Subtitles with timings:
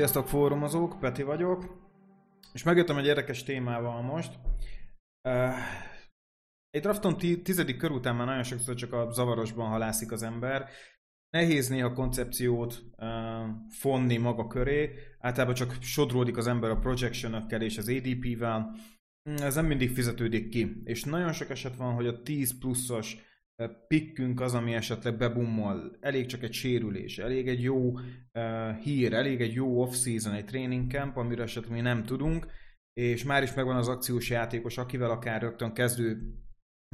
[0.00, 1.90] Sziasztok fórumozók, Peti vagyok,
[2.52, 4.38] és megjöttem egy érdekes témával most.
[5.28, 5.54] Uh,
[6.70, 10.68] egy drafton tizedik kör után már nagyon sokszor csak a zavarosban halászik az ember.
[11.30, 13.08] Nehéz néha koncepciót uh,
[13.68, 18.76] fonni maga köré, általában csak sodródik az ember a projection és az ADP-vel.
[19.22, 23.16] Ez nem mindig fizetődik ki, és nagyon sok eset van, hogy a 10 pluszos
[23.68, 29.40] pikkünk az, ami esetleg bebummol, elég csak egy sérülés, elég egy jó uh, hír, elég
[29.40, 32.46] egy jó off-season, egy training camp, amire esetleg mi nem tudunk,
[32.92, 36.34] és már is megvan az akciós játékos, akivel akár rögtön kezdő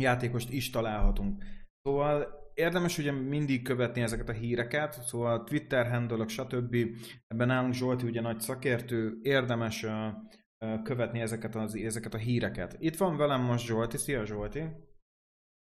[0.02, 1.44] játékost is találhatunk.
[1.82, 6.76] Szóval érdemes ugye mindig követni ezeket a híreket, szóval Twitter handle stb.
[7.26, 12.76] Ebben nálunk Zsolti ugye nagy szakértő, érdemes uh, követni ezeket, az, ezeket a híreket.
[12.78, 14.62] Itt van velem most Zsolti, szia Zsolti!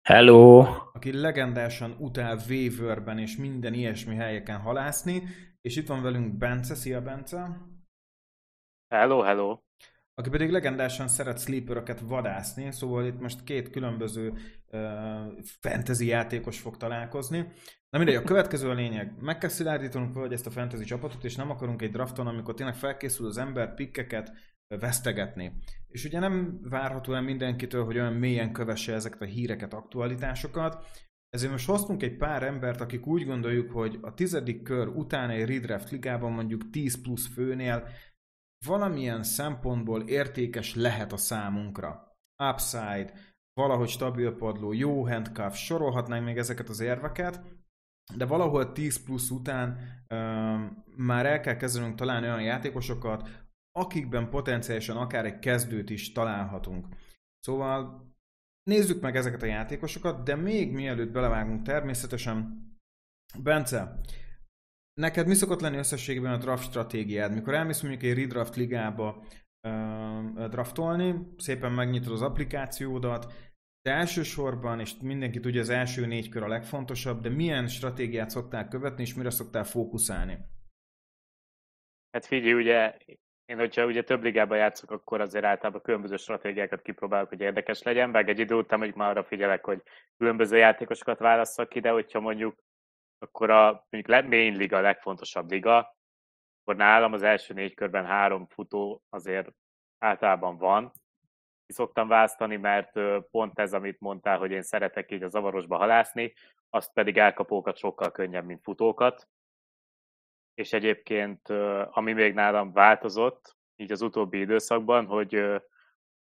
[0.03, 0.59] Hello!
[0.93, 5.23] Aki legendásan utál waiverben és minden ilyesmi helyeken halászni,
[5.61, 7.61] és itt van velünk Bence, szia Bence!
[8.95, 9.59] Hello, hello!
[10.13, 14.33] Aki pedig legendásan szeret sleeperöket vadászni, szóval itt most két különböző
[14.67, 17.51] uh, fantasy játékos fog találkozni.
[17.89, 19.13] Na mindegy, a következő a lényeg.
[19.21, 22.75] Meg kell szilárdítanunk valahogy ezt a fantasy csapatot, és nem akarunk egy drafton, amikor tényleg
[22.75, 24.31] felkészül az ember pikkeket,
[24.79, 25.53] vesztegetni.
[25.87, 30.85] És ugye nem várható el mindenkitől, hogy olyan mélyen kövesse ezeket a híreket, aktualitásokat,
[31.29, 35.45] ezért most hoztunk egy pár embert, akik úgy gondoljuk, hogy a tizedik kör után egy
[35.45, 37.87] redraft ligában mondjuk 10 plusz főnél
[38.65, 42.17] valamilyen szempontból értékes lehet a számunkra.
[42.51, 43.13] Upside,
[43.53, 47.41] valahogy stabil padló, jó handcuff, sorolhatnánk még ezeket az érveket,
[48.15, 49.77] de valahol 10 plusz után
[50.09, 50.17] uh,
[50.95, 53.42] már el kell kezdenünk találni olyan játékosokat,
[53.79, 56.87] akikben potenciálisan akár egy kezdőt is találhatunk.
[57.39, 58.07] Szóval
[58.63, 62.61] nézzük meg ezeket a játékosokat, de még mielőtt belevágunk természetesen,
[63.43, 63.99] Bence,
[64.93, 67.33] neked mi szokott lenni összességében a draft stratégiád?
[67.33, 69.25] Mikor elmész mondjuk egy redraft ligába
[69.67, 73.33] uh, draftolni, szépen megnyitod az applikációdat,
[73.81, 78.67] de elsősorban, és mindenki tudja, az első négy kör a legfontosabb, de milyen stratégiát szoktál
[78.67, 80.37] követni, és mire szoktál fókuszálni?
[82.11, 82.97] Hát figyelj, ugye
[83.45, 88.09] én, hogyha ugye több ligában játszok, akkor azért általában különböző stratégiákat kipróbálok, hogy érdekes legyen,
[88.09, 89.81] meg egy idő után mondjuk már arra figyelek, hogy
[90.17, 92.63] különböző játékosokat válasszak ki, de hogyha mondjuk
[93.19, 95.97] akkor a mondjuk main liga a legfontosabb liga,
[96.61, 99.49] akkor nálam az első négy körben három futó azért
[99.99, 100.91] általában van.
[101.65, 102.99] Ki szoktam választani, mert
[103.31, 106.33] pont ez, amit mondtál, hogy én szeretek így a zavarosba halászni,
[106.69, 109.27] azt pedig elkapókat sokkal könnyebb, mint futókat
[110.53, 111.49] és egyébként
[111.89, 115.61] ami még nálam változott, így az utóbbi időszakban, hogy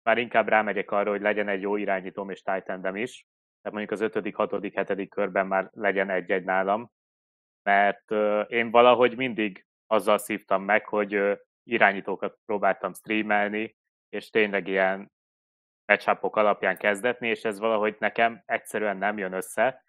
[0.02, 3.26] már inkább rámegyek arra, hogy legyen egy jó irányítóm és titan is,
[3.62, 6.90] tehát mondjuk az ötödik, hatodik, hetedik körben már legyen egy-egy nálam,
[7.62, 8.10] mert
[8.50, 13.76] én valahogy mindig azzal szívtam meg, hogy irányítókat próbáltam streamelni,
[14.08, 15.12] és tényleg ilyen
[15.84, 19.84] matchupok alapján kezdetni, és ez valahogy nekem egyszerűen nem jön össze,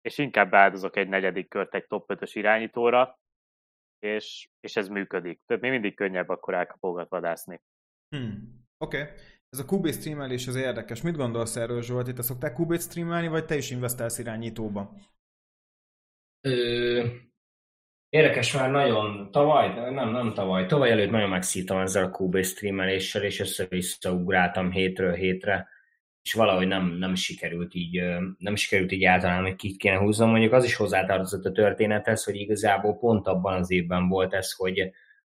[0.00, 3.18] és inkább áldozok egy negyedik kört egy top 5-ös irányítóra,
[4.04, 5.40] és, és ez működik.
[5.46, 7.60] Tehát még mindig könnyebb akkor elkapógat vadászni.
[8.08, 8.64] Hmm.
[8.78, 9.00] Oké.
[9.00, 9.12] Okay.
[9.48, 11.02] Ez a Cubase streamelés az érdekes.
[11.02, 12.14] Mit gondolsz erről, Zsolt?
[12.14, 14.94] Te szoktál Cubase streamelni, vagy te is investálsz irányítóba?
[16.40, 17.06] Ö,
[18.08, 23.22] érdekes már nagyon, tavaly, nem, nem tavaly, tavaly előtt nagyon megszítam ezzel a Cubase streameléssel,
[23.22, 25.68] és össze-vissza ugráltam hétről hétre
[26.24, 28.02] és valahogy nem, nem sikerült így,
[28.38, 30.30] nem sikerült így általán, hogy kit kéne húznom.
[30.30, 34.90] Mondjuk az is hozzátartozott a történethez, hogy igazából pont abban az évben volt ez, hogy,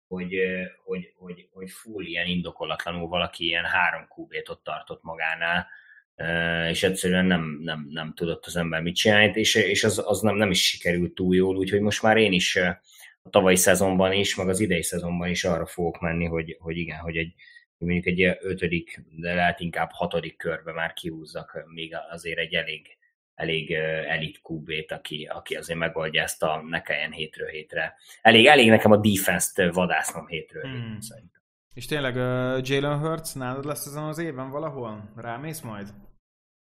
[0.07, 0.35] hogy,
[0.85, 5.67] hogy, hogy, hogy full ilyen indokolatlanul valaki ilyen három kubét ott tartott magánál,
[6.69, 10.35] és egyszerűen nem, nem, nem tudott az ember mit csinálni, és, és az, az nem,
[10.35, 12.55] nem is sikerült túl jól, úgyhogy most már én is
[13.21, 16.99] a tavalyi szezonban is, meg az idei szezonban is arra fogok menni, hogy, hogy igen,
[16.99, 17.33] hogy egy,
[17.79, 22.97] mondjuk egy ötödik, de lehet inkább hatodik körbe már kihúzzak még azért egy elég,
[23.35, 23.71] elég
[24.07, 27.95] elit QB-t, aki, aki azért megoldja ezt a ne kelljen hétről hétre.
[28.21, 30.71] Elég, elég nekem a defense-t vadásznom hétről hmm.
[30.71, 31.41] hétre, szerintem.
[31.73, 35.11] És tényleg uh, Jalen Hurts nálad lesz ezen az évben valahol?
[35.15, 35.87] Rámész majd?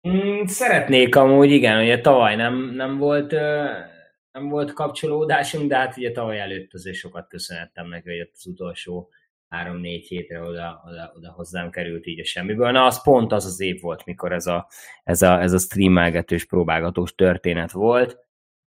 [0.09, 3.95] Mm, szeretnék amúgy, igen, ugye tavaly nem, nem volt uh,
[4.31, 9.09] nem volt kapcsolódásunk, de hát ugye tavaly előtt azért sokat köszönhettem neki, hogy az utolsó
[9.49, 12.71] három-négy hétre oda, oda, oda hozzám került így a semmiből.
[12.71, 14.69] Na, az pont az az év volt, mikor ez a,
[15.03, 18.17] ez a, ez a streamelgetős, próbálgatós történet volt,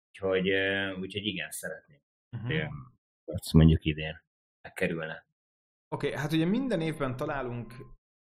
[0.09, 0.51] úgyhogy,
[1.01, 1.99] úgyhogy igen, szeretném.
[2.37, 2.73] Uh-huh.
[3.25, 4.23] Azt mondjuk idén
[4.63, 5.27] megkerülne.
[5.95, 7.75] Oké, okay, hát ugye minden évben találunk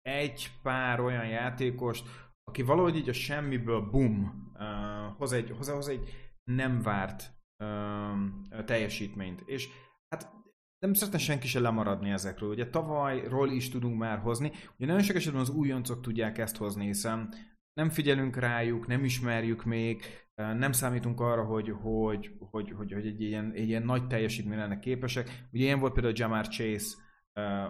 [0.01, 2.07] egy pár olyan játékost,
[2.43, 6.09] aki valahogy így a semmiből bum, uh, hoz, egy, hoz, hoz egy
[6.43, 7.31] nem várt
[7.63, 9.41] uh, teljesítményt.
[9.45, 9.69] És
[10.09, 10.31] hát
[10.81, 12.49] nem szeretne senki se lemaradni ezekről.
[12.49, 14.51] Ugye tavalyról is tudunk már hozni.
[14.77, 17.33] Ugye nagyon sok esetben az újoncok tudják ezt hozni, hiszen
[17.73, 20.03] nem figyelünk rájuk, nem ismerjük még,
[20.35, 24.79] nem számítunk arra, hogy, hogy, hogy, hogy, hogy egy, ilyen, egy ilyen nagy teljesítmény lenne
[24.79, 25.47] képesek.
[25.51, 26.95] Ugye ilyen volt például Jamar Chase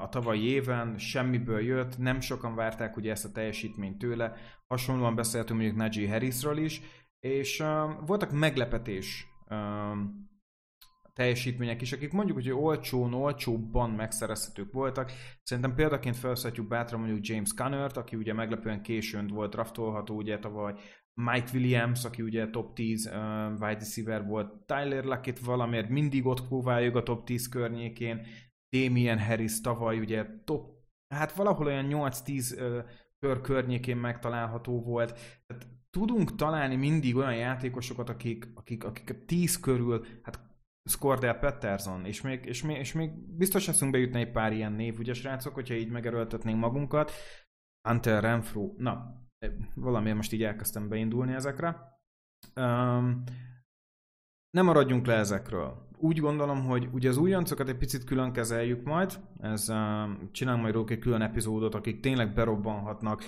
[0.01, 4.33] a tavalyi éven, semmiből jött, nem sokan várták ugye ezt a teljesítményt tőle,
[4.67, 6.81] hasonlóan beszéltünk mondjuk Najee Harrisról is,
[7.19, 7.67] és uh,
[8.05, 9.57] voltak meglepetés uh,
[11.13, 15.11] teljesítmények is, akik mondjuk, hogy olcsón, olcsóbban megszerezhetők voltak.
[15.43, 20.73] Szerintem példaként felszhatjuk bátran mondjuk James Conner-t, aki ugye meglepően későn volt draftolható ugye tavaly,
[21.13, 23.13] Mike Williams, aki ugye top 10 uh,
[23.51, 28.25] wide receiver volt, Tyler Lockett valamiért mindig ott kóvályog a top 10 környékén,
[28.69, 30.69] Damien Harris tavaly ugye top,
[31.15, 32.83] hát valahol olyan 8-10 uh,
[33.19, 35.19] kör környékén megtalálható volt.
[35.47, 40.39] Tehát tudunk találni mindig olyan játékosokat, akik, akik, akik a 10 körül, hát
[40.89, 44.99] Scordell Patterson, és még, és, még, és még biztos leszünk bejutni egy pár ilyen név,
[44.99, 47.11] ugye srácok, hogyha így megerőltetnénk magunkat.
[47.89, 49.15] Hunter Renfro, na,
[49.75, 51.99] valamiért most így elkezdtem beindulni ezekre.
[52.55, 53.23] Um,
[54.49, 55.89] nem maradjunk le ezekről.
[55.97, 60.73] Úgy gondolom, hogy ugye az újoncokat egy picit külön kezeljük majd, ez, uh, csinálunk majd
[60.73, 63.23] róla egy külön epizódot, akik tényleg berobbanhatnak,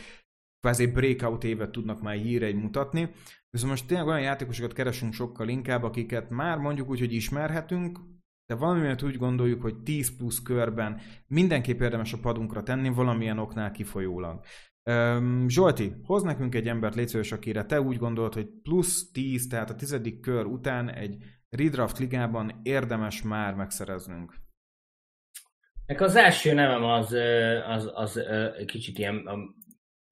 [0.63, 3.09] kvázi breakout évet tudnak már híreid mutatni.
[3.49, 7.99] Viszont most tényleg olyan játékosokat keresünk sokkal inkább, akiket már mondjuk úgy, hogy ismerhetünk,
[8.45, 13.71] de valamiért úgy gondoljuk, hogy 10 plusz körben mindenképp érdemes a padunkra tenni, valamilyen oknál
[13.71, 14.43] kifolyólag.
[14.89, 19.69] Um, Zsolti, hoz nekünk egy embert létszős, akire te úgy gondolod, hogy plusz 10, tehát
[19.69, 24.33] a tizedik kör után egy redraft ligában érdemes már megszereznünk.
[25.97, 27.15] Az első nevem az,
[27.67, 28.21] az, az, az
[28.65, 29.23] kicsit ilyen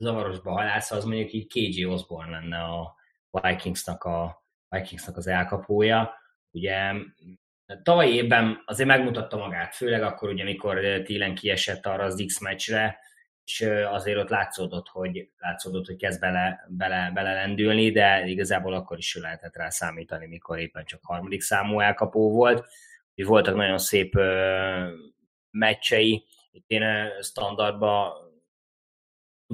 [0.02, 2.96] zavarosba halász, az mondjuk így KJ Osborne lenne a
[3.30, 6.14] Vikingsnak, a, Vikingsnak az elkapója.
[6.52, 6.94] Ugye
[7.84, 13.00] tavaly évben azért megmutatta magát, főleg akkor, ugye, amikor Télen kiesett arra az X meccsre,
[13.44, 13.62] és
[13.92, 19.16] azért ott látszódott, hogy, látszódott, hogy kezd bele, bele, bele lendülni, de igazából akkor is
[19.16, 22.66] lehetett rá számítani, mikor éppen csak harmadik számú elkapó volt.
[23.16, 24.14] Voltak nagyon szép
[25.52, 26.84] meccsei, itt én
[27.22, 28.16] standardba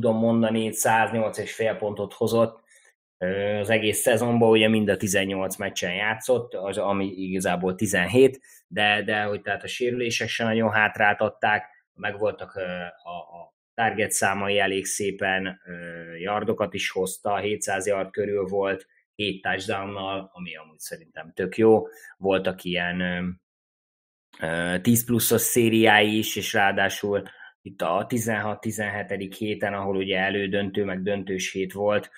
[0.01, 2.65] tudom mondani, 108 és fél pontot hozott,
[3.61, 9.23] az egész szezonban ugye mind a 18 meccsen játszott, az, ami igazából 17, de, de
[9.23, 12.55] hogy tehát a sérülések sem nagyon hátráltatták, megvoltak
[13.03, 15.61] a, a target számai elég szépen,
[16.19, 21.83] yardokat is hozta, 700 yard körül volt, 7 touchdownnal, ami amúgy szerintem tök jó.
[22.17, 23.01] Voltak ilyen
[24.81, 27.23] 10 pluszos szériái is, és ráadásul
[27.67, 29.35] itt a 16-17.
[29.37, 32.09] héten, ahol ugye elődöntő, meg döntős hét volt,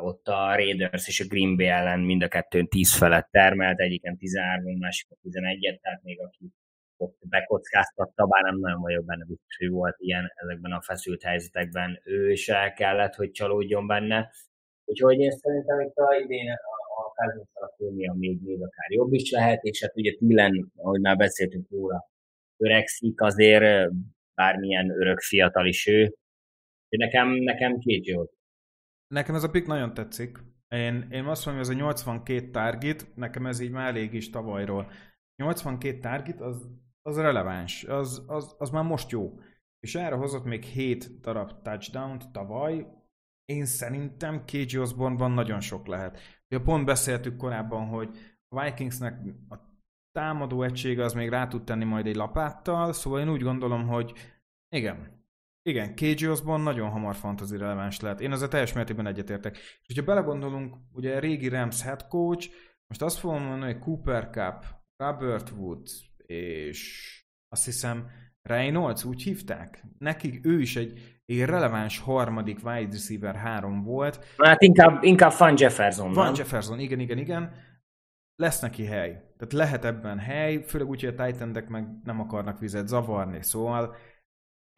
[0.00, 4.16] ott a Raiders és a Green Bay ellen mind a kettőn 10 felett termelt, egyiken
[4.16, 6.52] 13, másikat 11-et, tehát még aki
[6.96, 12.00] ott bekockáztatta, bár nem nagyon vagyok benne biztos, hogy volt ilyen ezekben a feszült helyzetekben,
[12.04, 14.30] ő is el kellett, hogy csalódjon benne.
[14.84, 19.30] Úgyhogy én szerintem itt a idén a, a Cousins a még, még akár jobb is
[19.30, 22.10] lehet, és hát ugye Tillen, ahogy már beszéltünk róla,
[22.56, 23.90] öregszik, azért
[24.36, 26.14] bármilyen örök fiatal is ő.
[26.88, 28.22] Nekem, nekem két jó.
[29.06, 30.38] Nekem ez a pick nagyon tetszik.
[30.68, 34.30] Én, én azt mondom, hogy ez a 82 target, nekem ez így már elég is
[34.30, 34.90] tavalyról.
[35.36, 36.68] 82 target az,
[37.02, 39.38] az releváns, az, az, az már most jó.
[39.80, 42.86] És erre hozott még 7 darab touchdown tavaly,
[43.44, 46.18] én szerintem KJ Osborne-ban nagyon sok lehet.
[46.50, 48.16] Ugye pont beszéltük korábban, hogy
[48.48, 49.56] a Vikingsnek a
[50.16, 54.12] támadó egysége az még rá tud tenni majd egy lapáttal, szóval én úgy gondolom, hogy
[54.68, 55.24] igen,
[55.62, 58.20] igen, KJ Osborne nagyon hamar fantasy releváns lehet.
[58.20, 59.56] Én ezzel teljes mértékben egyetértek.
[59.56, 62.50] És hogyha belegondolunk, ugye a régi Rams head coach,
[62.86, 64.64] most azt fogom mondani, hogy Cooper Cup,
[64.96, 67.10] Robert Woods, és
[67.48, 68.10] azt hiszem
[68.42, 69.84] Reynolds, úgy hívták?
[69.98, 74.24] Nekik ő is egy, egy releváns harmadik wide receiver három volt.
[74.36, 77.52] Hát inkább, inkább Van Jefferson, Van Jefferson, igen, igen, igen.
[78.36, 79.25] Lesz neki hely.
[79.36, 83.96] Tehát lehet ebben hely, főleg úgy, hogy a titan meg nem akarnak vizet zavarni, szóval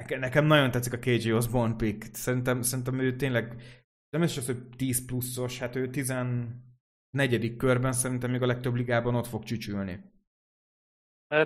[0.06, 2.14] Nekem nagyon tetszik a KJ Osborne pick.
[2.14, 3.62] Szerintem, szerintem ő tényleg
[4.10, 7.56] nem is az, hogy 10 pluszos, hát ő 14.
[7.56, 10.00] körben szerintem még a legtöbb ligában ott fog csücsülni.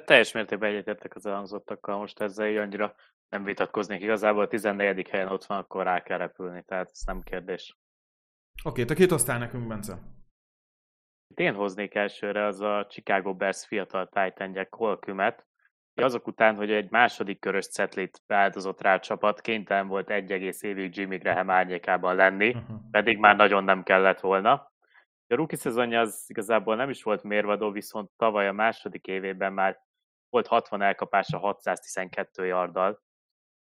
[0.05, 2.95] Teljes mértékben egyetértek az elhangzottakkal, most ezzel így annyira
[3.29, 4.03] nem vitatkoznék.
[4.03, 5.09] Igazából a 14.
[5.09, 7.77] helyen ott van, akkor rá kell repülni, tehát ez nem kérdés.
[8.65, 9.99] Oké, te kit osztál nekünk, Bence?
[11.35, 15.47] Én hoznék elsőre az a Chicago Bears fiatal Titan Jack Holkümet,
[15.95, 20.63] azok után, hogy egy második körös cetlit beáldozott rá a csapat, kénytelen volt egy egész
[20.63, 22.77] évig Jimmy Graham árnyékában lenni, uh-huh.
[22.91, 24.53] pedig már nagyon nem kellett volna.
[25.27, 29.81] A rookie szezonja az igazából nem is volt mérvadó, viszont tavaly a második évében már
[30.31, 33.03] volt 60 elkapása 612 yarddal,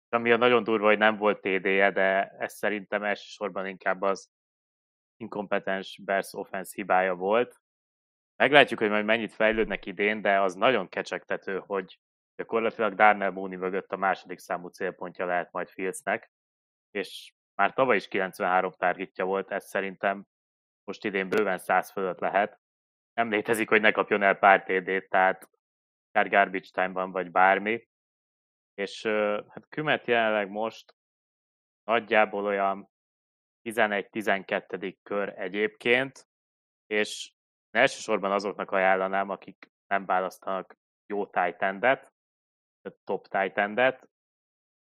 [0.08, 4.30] ami a nagyon durva, hogy nem volt TD-je, de ez szerintem elsősorban inkább az
[5.22, 7.60] inkompetens Bears offense hibája volt.
[8.36, 11.98] Meglátjuk, hogy majd mennyit fejlődnek idén, de az nagyon kecsegtető, hogy
[12.36, 16.30] gyakorlatilag Darnell Mooney mögött a második számú célpontja lehet majd Fieldsnek,
[16.90, 20.26] és már tavaly is 93 targetja volt, ez szerintem
[20.84, 22.60] most idén bőven 100 fölött lehet.
[23.14, 25.48] Nem létezik, hogy ne kapjon el pár TD-t, tehát
[26.08, 27.88] akár garbage time-ban, vagy bármi.
[28.74, 29.06] És
[29.48, 30.94] hát Kümet jelenleg most
[31.84, 32.91] nagyjából olyan
[33.64, 34.96] 11-12.
[35.02, 36.26] kör egyébként,
[36.86, 37.32] és
[37.70, 40.76] elsősorban azoknak ajánlanám, akik nem választanak
[41.06, 41.78] jó titan
[43.04, 43.74] top titan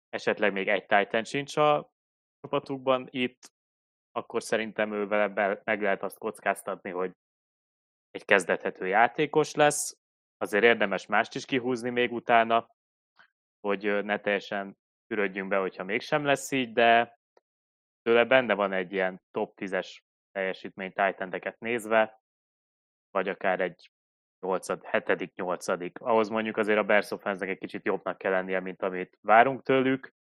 [0.09, 1.91] esetleg még egy Titan sincs a
[2.39, 3.51] csapatukban itt,
[4.11, 7.11] akkor szerintem ő vele meg lehet azt kockáztatni, hogy
[8.11, 9.97] egy kezdethető játékos lesz,
[10.37, 12.69] azért érdemes mást is kihúzni még utána,
[13.59, 17.19] hogy ne teljesen fürödjünk be, hogyha mégsem lesz így, de
[18.01, 19.97] tőle benne van egy ilyen top 10-es
[20.31, 22.21] teljesítmény titan nézve,
[23.09, 23.91] vagy akár egy
[24.39, 28.81] 8 7 8 Ahhoz mondjuk azért a Bears offense egy kicsit jobbnak kell lennie, mint
[28.81, 30.13] amit várunk tőlük,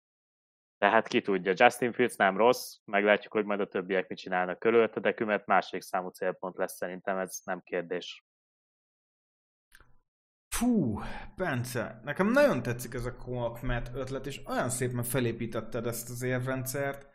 [0.80, 5.00] tehát ki tudja, Justin Fields nem rossz, meglátjuk, hogy majd a többiek mit csinálnak körülötte,
[5.00, 8.24] de Kümet második számú célpont lesz szerintem, ez nem kérdés.
[10.56, 11.00] Fú,
[11.36, 17.08] Bence, nekem nagyon tetszik ez a Qualcomm ötlet, és olyan szépen felépítetted ezt az érrendszert.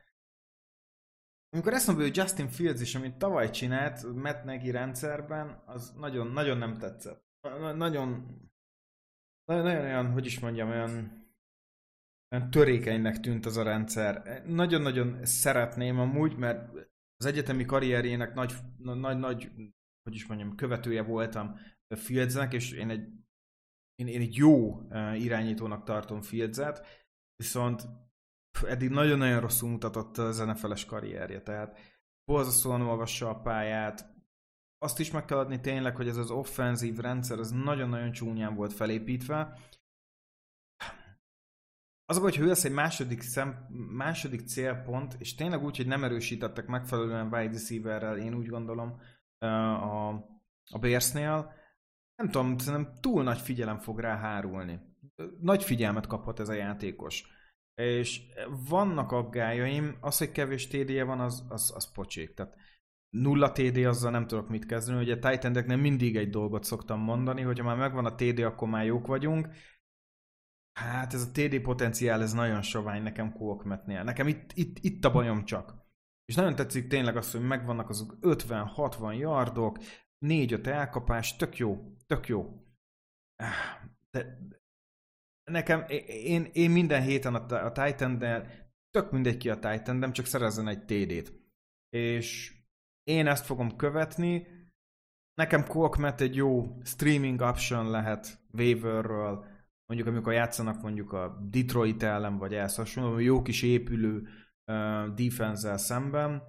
[1.55, 6.59] Amikor mondom, hogy Justin Fields is, amit tavaly csinált Matt Nagy rendszerben, az nagyon, nagyon
[6.59, 7.25] nem tetszett.
[7.41, 8.27] Nagyon, nagyon,
[9.45, 14.43] nagyon olyan, hogy is mondjam, olyan törékenynek tűnt az a rendszer.
[14.47, 16.73] Nagyon-nagyon szeretném amúgy, mert
[17.17, 19.51] az egyetemi karrierjének nagy, nagy, nagy,
[20.03, 21.59] hogy is mondjam, követője voltam
[21.89, 23.09] Fieldsnek, és én egy,
[23.95, 24.81] én, én egy jó
[25.15, 26.87] irányítónak tartom Fieldset,
[27.37, 27.83] viszont
[28.63, 31.79] eddig nagyon-nagyon rosszul mutatott zenefeles karrierje, tehát
[32.25, 34.13] borzasztóan olvassa a pályát,
[34.79, 38.73] azt is meg kell adni tényleg, hogy ez az offenzív rendszer, ez nagyon-nagyon csúnyán volt
[38.73, 39.59] felépítve,
[42.07, 46.05] az a baj, hogy lesz egy második, szem, második célpont, és tényleg úgy, hogy nem
[46.05, 49.01] erősítettek megfelelően wide receiverrel, én úgy gondolom,
[49.39, 50.09] a,
[50.71, 51.53] a Bearsnél.
[52.17, 54.81] Nem tudom, szerintem túl nagy figyelem fog rá hárulni.
[55.41, 57.27] Nagy figyelmet kaphat ez a játékos.
[57.75, 58.21] És
[58.69, 62.35] vannak aggájaim, az, hogy kevés TD-je van, az, az, az pocsék.
[62.35, 62.57] Tehát
[63.11, 65.03] nulla TD, azzal nem tudok mit kezdeni.
[65.03, 69.07] Ugye titan mindig egy dolgot szoktam mondani, hogyha már megvan a TD, akkor már jók
[69.07, 69.49] vagyunk
[70.75, 74.03] Hát ez a TD potenciál, ez nagyon sovány nekem Kuokmetnél.
[74.03, 75.75] Nekem itt, itt, itt a bajom csak.
[76.25, 79.79] És nagyon tetszik tényleg az, hogy megvannak azok 50-60 yardok,
[80.27, 82.65] 4-5 elkapás, tök jó, tök jó.
[84.11, 84.39] De
[85.45, 88.19] nekem, én, én minden héten a, a titan
[88.91, 91.33] tök mindegy ki a titan nem csak szerezzen egy TD-t.
[91.89, 92.55] És
[93.03, 94.47] én ezt fogom követni.
[95.35, 99.47] Nekem Kuokmet egy jó streaming option lehet waiverről,
[99.87, 104.29] mondjuk amikor játszanak mondjuk a Detroit ellen, vagy ehhez hasonló, jó kis épülő
[104.73, 106.43] uh, defense szemben,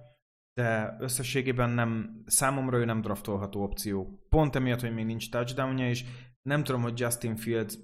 [0.54, 4.26] de összességében nem, számomra ő nem draftolható opció.
[4.28, 6.04] Pont emiatt, hogy még nincs touchdownja, és
[6.42, 7.78] nem tudom, hogy Justin Fields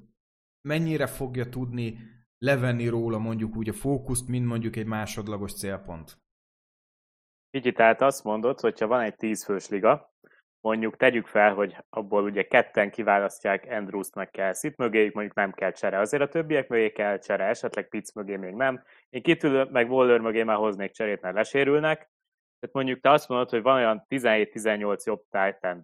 [0.62, 1.98] mennyire fogja tudni
[2.38, 6.20] levenni róla mondjuk úgy a fókuszt, mint mondjuk egy másodlagos célpont.
[7.50, 10.12] Így tehát azt mondod, hogyha van egy 10 fős liga,
[10.60, 15.72] mondjuk tegyük fel, hogy abból ugye ketten kiválasztják Andrews-t meg Kelsey-t, mögéjük mondjuk nem kell
[15.72, 15.98] csere.
[15.98, 18.84] Azért a többiek mögé kell csere, esetleg Pitts mögé még nem.
[19.08, 21.96] Én kitül meg Waller mögé már hoznék cserét, mert lesérülnek.
[22.58, 25.82] Tehát mondjuk te azt mondod, hogy van olyan 17-18 jobb titan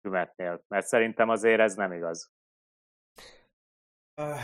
[0.00, 2.32] Kümetnél, mert szerintem azért ez nem igaz.
[4.18, 4.36] Uh,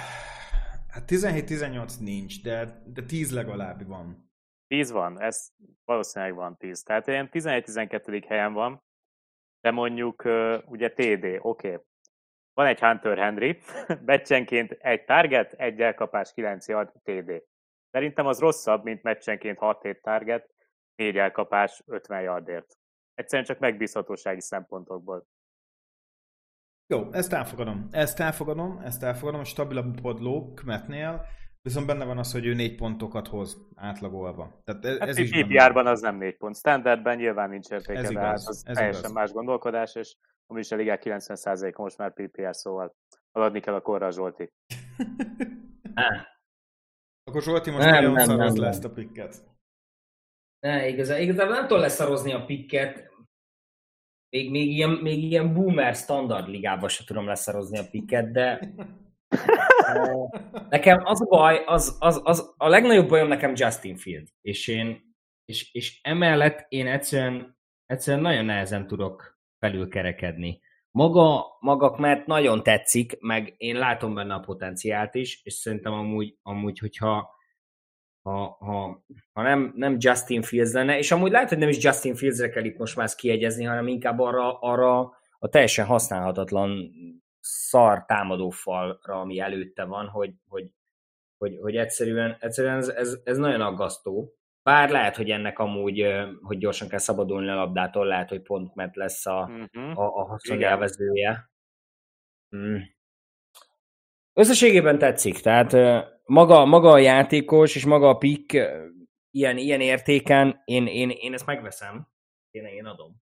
[0.88, 4.30] hát 17-18 nincs, de, de 10 legalább van.
[4.66, 5.48] 10 van, ez
[5.84, 6.82] valószínűleg van 10.
[6.82, 8.24] Tehát ilyen 11-12.
[8.28, 8.82] helyen van,
[9.60, 10.22] de mondjuk
[10.66, 11.38] ugye TD, oké.
[11.40, 11.78] Okay.
[12.52, 13.58] Van egy Hunter Henry,
[14.06, 17.42] meccsenként egy target, egy elkapás, 9 yard TD.
[17.90, 20.54] Szerintem az rosszabb, mint meccsenként 6-7 target,
[20.96, 22.78] 4 elkapás, 50 yardért.
[23.14, 25.26] Egyszerűen csak megbízhatósági szempontokból.
[26.86, 27.88] Jó, ezt elfogadom.
[27.90, 29.40] Ezt elfogadom, ezt elfogadom.
[29.40, 31.26] A stabilabb padló Kmetnél
[31.64, 34.62] Viszont benne van az, hogy ő négy pontokat hoz átlagolva.
[34.64, 36.56] Tehát ez, hát ez is PPR-ban az nem négy pont.
[36.56, 39.12] Standardben nyilván nincs értéke, ez igaz, de hát az ez teljesen igaz.
[39.12, 42.96] más gondolkodás, és ami is a ligák 90%-a most már PPR, szóval
[43.32, 44.52] haladni kell a korra Zsolti.
[47.24, 49.36] Akkor Zsolti most nem, nagyon szaroz le ezt a pikket.
[50.60, 53.13] Ne, igazán, igazából nem tudom leszarozni a pikket.
[54.34, 58.60] Még, még, ilyen, még ilyen boomer standard ligába se tudom leszarozni a piket, de
[60.68, 65.14] nekem az a baj, az, az, az, a legnagyobb bajom nekem Justin Field, és én,
[65.44, 70.60] és, és emellett én egyszerűen, egyszerűen nagyon nehezen tudok felülkerekedni.
[70.90, 76.36] Maga, maga mert nagyon tetszik, meg én látom benne a potenciált is, és szerintem amúgy,
[76.42, 77.34] amúgy hogyha
[78.24, 82.14] ha, ha, ha nem, nem Justin Fields lenne, és amúgy lehet, hogy nem is Justin
[82.14, 85.00] Fieldsre kell itt most már ezt kiegyezni, hanem inkább arra, arra
[85.38, 86.90] a teljesen használhatatlan
[87.40, 90.70] szar támadófalra, ami előtte van, hogy, hogy,
[91.38, 94.34] hogy, hogy egyszerűen, egyszerűen ez, ez, ez nagyon aggasztó.
[94.62, 96.06] Bár lehet, hogy ennek amúgy,
[96.42, 99.98] hogy gyorsan kell szabadulni a labdától, lehet, hogy pont mert lesz a, uh-huh.
[99.98, 101.50] a, a haszonjelvezője.
[102.48, 102.82] Hmm.
[104.32, 105.72] Összességében tetszik, tehát
[106.26, 108.52] maga, maga a játékos és maga a pick
[109.30, 112.08] ilyen, ilyen értéken, én, én, én ezt megveszem.
[112.50, 113.22] Én, én adom.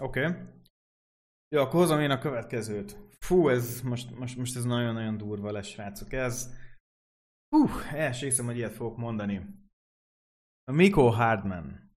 [0.00, 0.26] Oké.
[0.26, 0.42] Okay.
[1.48, 2.96] Jó, akkor hozom én a következőt.
[3.18, 6.12] Fú, ez most, most, most ez nagyon-nagyon durva lesz, srácok.
[6.12, 6.54] Ez...
[7.48, 9.46] Hú, első hiszem, hogy ilyet fogok mondani.
[10.64, 11.94] A Miko Hardman.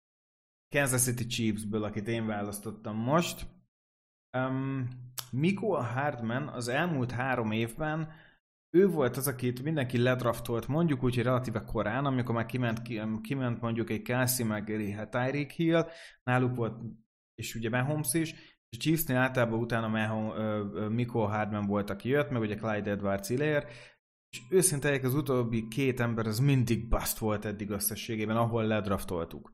[0.75, 3.45] Kansas City Chiefsből, akit én választottam most.
[4.37, 4.87] Um,
[5.31, 8.11] Miko Hardman az elmúlt három évben
[8.69, 12.81] ő volt az, akit mindenki ledraftolt, mondjuk úgy, hogy relatíve korán, amikor már kiment,
[13.21, 14.65] kiment mondjuk egy Kelsey meg
[15.09, 15.87] Tyreek Hill,
[16.23, 16.81] náluk volt,
[17.35, 18.31] és ugye Mahomes is,
[18.69, 23.27] és a Chiefsnél általában utána Mahomes, Mikko Hardman volt, aki jött, meg ugye Clyde edwards
[23.27, 23.67] hilaire
[24.29, 29.53] és őszintén az utóbbi két ember az mindig bust volt eddig összességében, ahol ledraftoltuk.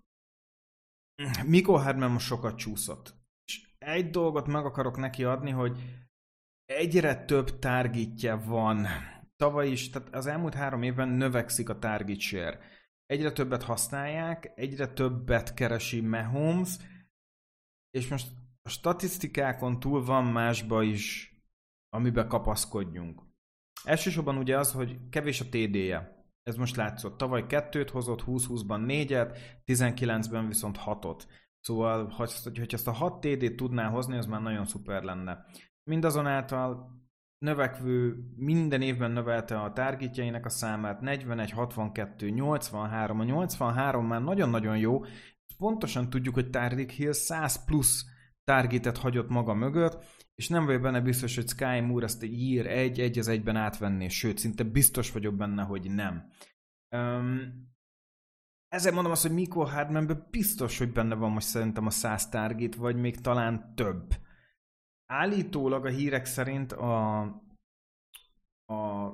[1.45, 3.13] Mikko Hardman most sokat csúszott.
[3.45, 6.04] És egy dolgot meg akarok neki adni, hogy
[6.65, 8.87] egyre több targetja van.
[9.35, 12.59] Tavaly is, tehát az elmúlt három évben növekszik a target share.
[13.05, 16.77] Egyre többet használják, egyre többet keresi Mahomes,
[17.91, 18.27] és most
[18.61, 21.35] a statisztikákon túl van másba is,
[21.89, 23.21] amiben kapaszkodjunk.
[23.83, 26.23] Elsősorban ugye az, hogy kevés a TD-je.
[26.43, 27.17] Ez most látszott.
[27.17, 31.27] Tavaly kettőt hozott, 20-20-ban négyet, 19-ben viszont hatot.
[31.59, 35.45] Szóval, hogy ezt a 6 TD-t tudná hozni, az már nagyon szuper lenne.
[35.89, 36.95] Mindazonáltal
[37.37, 44.77] növekvő, minden évben növelte a targetjeinek a számát, 41, 62, 83, a 83 már nagyon-nagyon
[44.77, 45.03] jó,
[45.57, 48.05] pontosan tudjuk, hogy Tyreek Hill 100 plusz
[48.43, 50.03] targetet hagyott maga mögött,
[50.35, 53.55] és nem vagyok benne biztos, hogy Sky Moore ezt egy ír egy, egy az egyben
[53.55, 56.29] átvenné, sőt, szinte biztos vagyok benne, hogy nem.
[56.95, 57.73] Um,
[58.67, 62.75] ezért mondom azt, hogy Miko Hardmanben biztos, hogy benne van most szerintem a 100 target,
[62.75, 64.15] vagy még talán több.
[65.05, 67.21] Állítólag a hírek szerint a,
[68.65, 69.11] a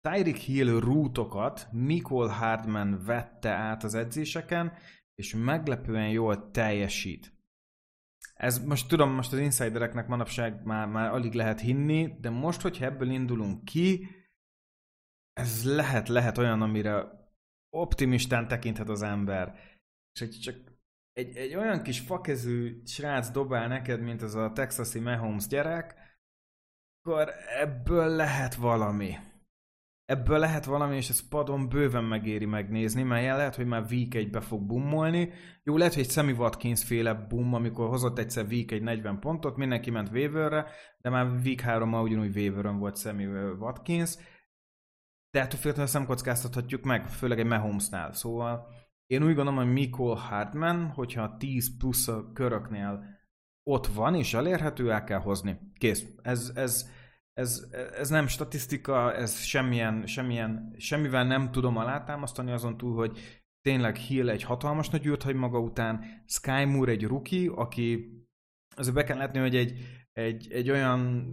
[0.00, 4.72] Tyreek Hill rútokat Mikol Hardman vette át az edzéseken,
[5.14, 7.32] és meglepően jól teljesít.
[8.34, 12.84] Ez most tudom, most az insidereknek manapság már, már alig lehet hinni, de most, hogyha
[12.84, 14.08] ebből indulunk ki,
[15.32, 17.06] ez lehet, lehet olyan, amire
[17.70, 19.58] optimistán tekinthet az ember.
[20.12, 20.71] És csak
[21.12, 25.94] egy, egy olyan kis fakezű srác dobál neked, mint az a texasi Mahomes gyerek,
[27.00, 29.16] akkor ebből lehet valami.
[30.04, 34.30] Ebből lehet valami, és ez padon bőven megéri megnézni, mert lehet, hogy már week egy
[34.30, 35.32] be fog bummolni.
[35.62, 39.56] Jó, lehet, hogy egy Sammy Watkins féle bum, amikor hozott egyszer week egy 40 pontot,
[39.56, 40.66] mindenki ment waiverre,
[40.98, 43.26] de már week 3 már ugyanúgy waiveren volt Sammy
[43.58, 44.16] Watkins.
[45.30, 48.12] De ettől féltően nem kockáztathatjuk meg, főleg egy Mahomesnál.
[48.12, 48.68] Szóval
[49.12, 53.04] én úgy gondolom, hogy Mikol Hartman, hogyha 10 plusz a köröknél
[53.62, 55.58] ott van és elérhető, el kell hozni.
[55.78, 56.06] Kész.
[56.22, 56.90] Ez, ez,
[57.32, 63.18] ez, ez nem statisztika, ez semmilyen, semmilyen, semmivel nem tudom alátámasztani azon túl, hogy
[63.60, 68.16] tényleg Hill egy hatalmas nagy űrt hagy maga után, Sky Moore egy rookie, aki
[68.76, 69.78] azért be kell látni, hogy egy,
[70.12, 71.32] egy, egy olyan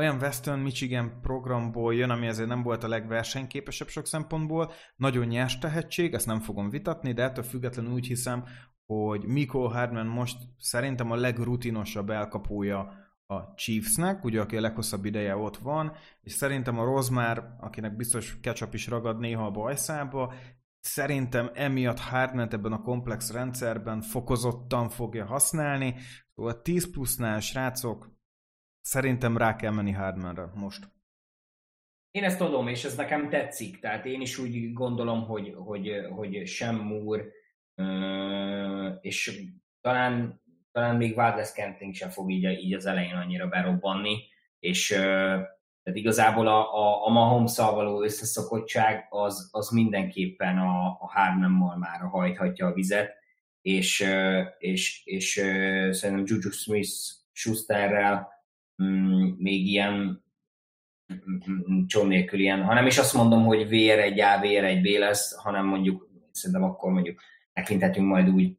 [0.00, 5.58] olyan Western Michigan programból jön, ami azért nem volt a legversenyképesebb sok szempontból, nagyon nyers
[5.58, 8.44] tehetség, ezt nem fogom vitatni, de ettől függetlenül úgy hiszem,
[8.86, 12.92] hogy Mikko Hardman most szerintem a legrutinosabb elkapója
[13.26, 18.40] a Chiefsnek, ugye aki a leghosszabb ideje ott van, és szerintem a Rozmár, akinek biztos
[18.40, 20.34] ketchup is ragad néha a bajszába,
[20.80, 25.94] szerintem emiatt Hardman ebben a komplex rendszerben fokozottan fogja használni,
[26.34, 28.18] szóval 10 plusznál srácok,
[28.80, 30.88] Szerintem rá kell menni Hardmanre most.
[32.10, 33.78] Én ezt tudom, és ez nekem tetszik.
[33.78, 37.24] Tehát én is úgy gondolom, hogy, hogy, hogy sem Moore,
[39.00, 39.42] és
[39.80, 40.40] talán,
[40.72, 44.18] talán még Valdez Kenting sem fog így, így az elején annyira berobbanni,
[44.58, 44.88] és
[45.82, 52.00] tehát igazából a, a, a mahomes való összeszokottság az, az mindenképpen a, a Hardman-mal már
[52.00, 53.14] hajthatja a vizet,
[53.62, 54.06] és,
[54.58, 55.32] és, és, és
[55.96, 58.39] szerintem Juju Smith-Schusterrel mm,
[59.36, 60.24] még ilyen
[61.86, 65.34] csón nélkül ilyen, hanem is azt mondom, hogy VR egy A, VR egy B lesz,
[65.42, 67.20] hanem mondjuk szerintem akkor mondjuk
[67.52, 68.58] tekinthetünk majd úgy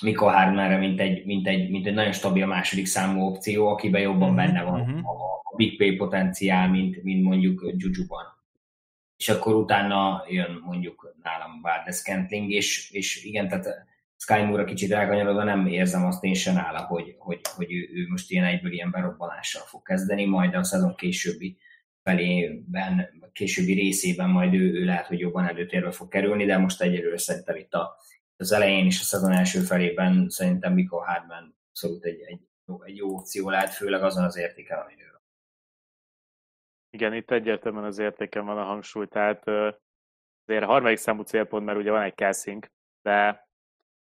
[0.00, 4.28] Miko Hardmanre, mint egy, mint, egy, mint egy nagyon stabil második számú opció, akiben jobban
[4.28, 5.10] mhm, benne van uh-huh.
[5.10, 8.24] a, a big play potenciál, mint, mint mondjuk Juju-ban.
[9.16, 13.66] És akkor utána jön mondjuk nálam Valdez Kentling, és, és igen, tehát
[14.22, 18.06] Sky Moore kicsit elkanyarodva nem érzem azt én sem nála, hogy, hogy, hogy ő, ő,
[18.08, 21.58] most ilyen egyből ilyen berobbanással fog kezdeni, majd a szezon későbbi
[22.02, 27.18] felében, későbbi részében majd ő, ő lehet, hogy jobban előtérbe fog kerülni, de most egyelőre
[27.18, 27.96] szerintem itt a,
[28.36, 32.40] az elején és a szezon első felében szerintem Mikko Hardman abszolút egy, egy,
[32.84, 35.20] egy jó opció lehet, főleg azon az értéken, ami ő.
[36.90, 39.46] Igen, itt egyértelműen az értéken van a hangsúly, tehát
[40.44, 42.70] azért a harmadik számú célpont, mert ugye van egy Kelsing,
[43.02, 43.48] de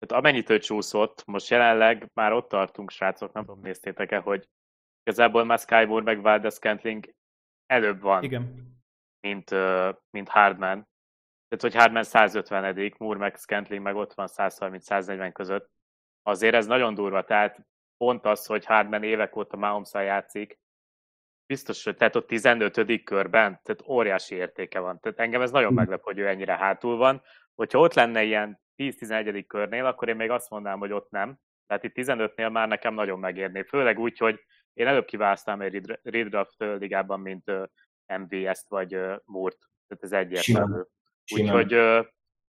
[0.06, 4.48] tehát amennyit ő csúszott, most jelenleg már ott tartunk, srácok, nem tudom, néztétek-e, hogy
[5.02, 7.14] igazából már Sky Moore meg Valdez Scantling
[7.66, 8.72] előbb van, Igen.
[9.20, 9.50] Mint,
[10.10, 10.88] mint Hardman.
[11.48, 15.70] Tehát, hogy Hardman 150 Moore meg Scantling meg ott van 130-140 között.
[16.22, 20.58] Azért ez nagyon durva, tehát pont az, hogy Hardman évek óta mahomes játszik,
[21.46, 23.04] biztos, hogy tehát ott 15.
[23.04, 25.00] körben, tehát óriási értéke van.
[25.00, 25.74] Tehát engem ez nagyon hm.
[25.74, 27.22] meglep, hogy ő ennyire hátul van.
[27.54, 29.44] Hogyha ott lenne ilyen 10-11.
[29.46, 31.38] körnél, akkor én még azt mondanám, hogy ott nem.
[31.66, 33.62] Tehát itt 15-nél már nekem nagyon megérné.
[33.62, 37.50] Főleg úgy, hogy én előbb kiválasztám egy Redraft ligában, mint
[38.06, 39.58] MVS-t vagy Murt.
[39.86, 40.80] Tehát ez egyértelmű.
[41.32, 41.74] Úgyhogy,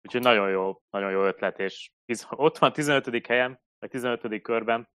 [0.03, 1.91] úgyhogy nagyon jó, nagyon jó ötlet, és
[2.31, 3.27] ott van 15.
[3.27, 4.43] helyen, vagy 15.
[4.43, 4.89] körben,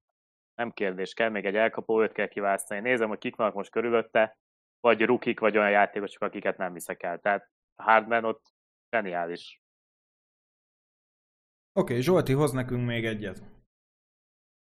[0.55, 2.79] nem kérdés, kell még egy elkapó, őt kell kiválasztani.
[2.79, 4.37] Nézem, hogy kik vannak most körülötte,
[4.79, 7.19] vagy rukik, vagy olyan játékosok, akiket nem viszek el.
[7.19, 8.41] Tehát Hardman ott
[8.89, 9.61] geniális.
[11.73, 13.43] Oké, okay, Zsolti, hoz nekünk még egyet.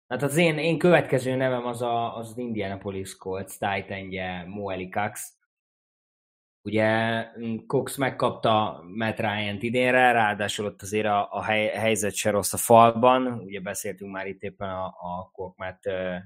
[0.08, 5.34] Hát az én, én következő nevem az a, az, az Indianapolis Colts, Titanje, Moeli Cox.
[6.62, 7.22] Ugye
[7.66, 12.56] Cox megkapta Matt Ryan-t idénre, ráadásul ott azért a, a hely, helyzet se rossz a
[12.56, 13.26] falban.
[13.26, 15.82] Ugye beszéltünk már itt éppen a, a Matt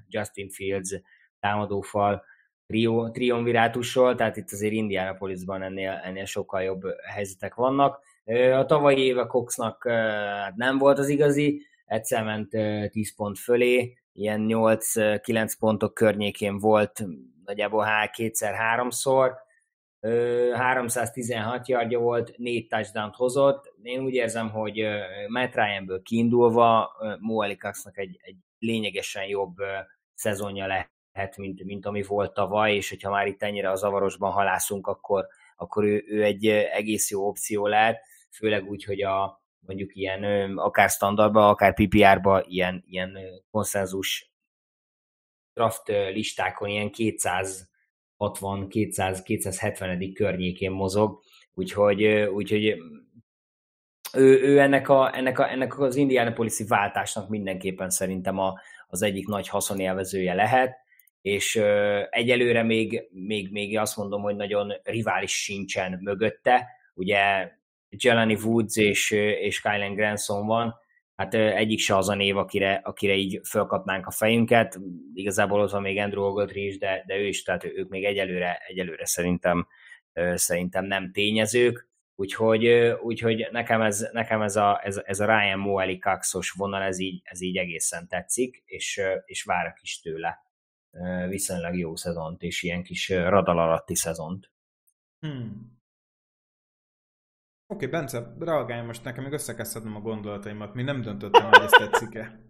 [0.09, 1.01] Justin Fields
[1.41, 2.25] támadófal
[2.67, 8.09] trio, triumvirátusról, tehát itt azért Indianapolisban ennél, ennél sokkal jobb helyzetek vannak.
[8.39, 12.49] A tavalyi éve Coxnak hát nem volt az igazi, egyszer ment
[12.91, 17.05] 10 pont fölé, ilyen 8-9 pontok környékén volt
[17.45, 19.35] nagyjából kétszer-háromszor,
[20.53, 23.75] 316 yardja volt, 4 touchdown hozott.
[23.83, 24.87] Én úgy érzem, hogy
[25.29, 29.55] Matt Ryanből kiindulva Mo egy, egy lényegesen jobb
[30.15, 34.87] szezonja lehet, mint, mint ami volt tavaly, és hogyha már itt ennyire a zavarosban halászunk,
[34.87, 40.23] akkor, akkor ő, ő egy egész jó opció lehet főleg úgy, hogy a mondjuk ilyen
[40.59, 43.19] akár standardba, akár PPR-ba ilyen, ilyen
[43.51, 44.31] konszenzus
[45.55, 51.23] draft listákon ilyen 260, 200, 270 környékén mozog,
[51.55, 52.77] úgyhogy, úgyhogy
[54.13, 59.27] ő, ő ennek, a, ennek, a, ennek az Indianapolis-i váltásnak mindenképpen szerintem a, az egyik
[59.27, 60.77] nagy haszonélvezője lehet,
[61.23, 67.51] és ö, egyelőre még, még, még azt mondom, hogy nagyon rivális sincsen mögötte, ugye
[67.91, 70.75] Jelani Woods és, és Kylen Granson van,
[71.17, 74.79] hát egyik se az a név, akire, akire így fölkapnánk a fejünket.
[75.15, 78.63] Igazából ott van még Andrew Ogletree is, de, de ő is, tehát ők még egyelőre,
[78.67, 79.67] egyelőre szerintem,
[80.35, 81.89] szerintem nem tényezők.
[82.15, 82.67] Úgyhogy,
[83.03, 87.21] úgyhogy nekem, ez, nekem ez, a, ez, ez a Ryan Moeli Kaxos vonal, ez így,
[87.25, 90.39] ez így egészen tetszik, és, és várok is tőle
[91.29, 94.51] viszonylag jó szezont, és ilyen kis radal alatti szezont.
[95.21, 95.80] Hmm.
[97.71, 100.75] Oké, okay, Bence, reagálj most nekem, még össze kell a gondolataimat.
[100.75, 102.41] Mi nem döntöttem, hogy ezt tetszik-e.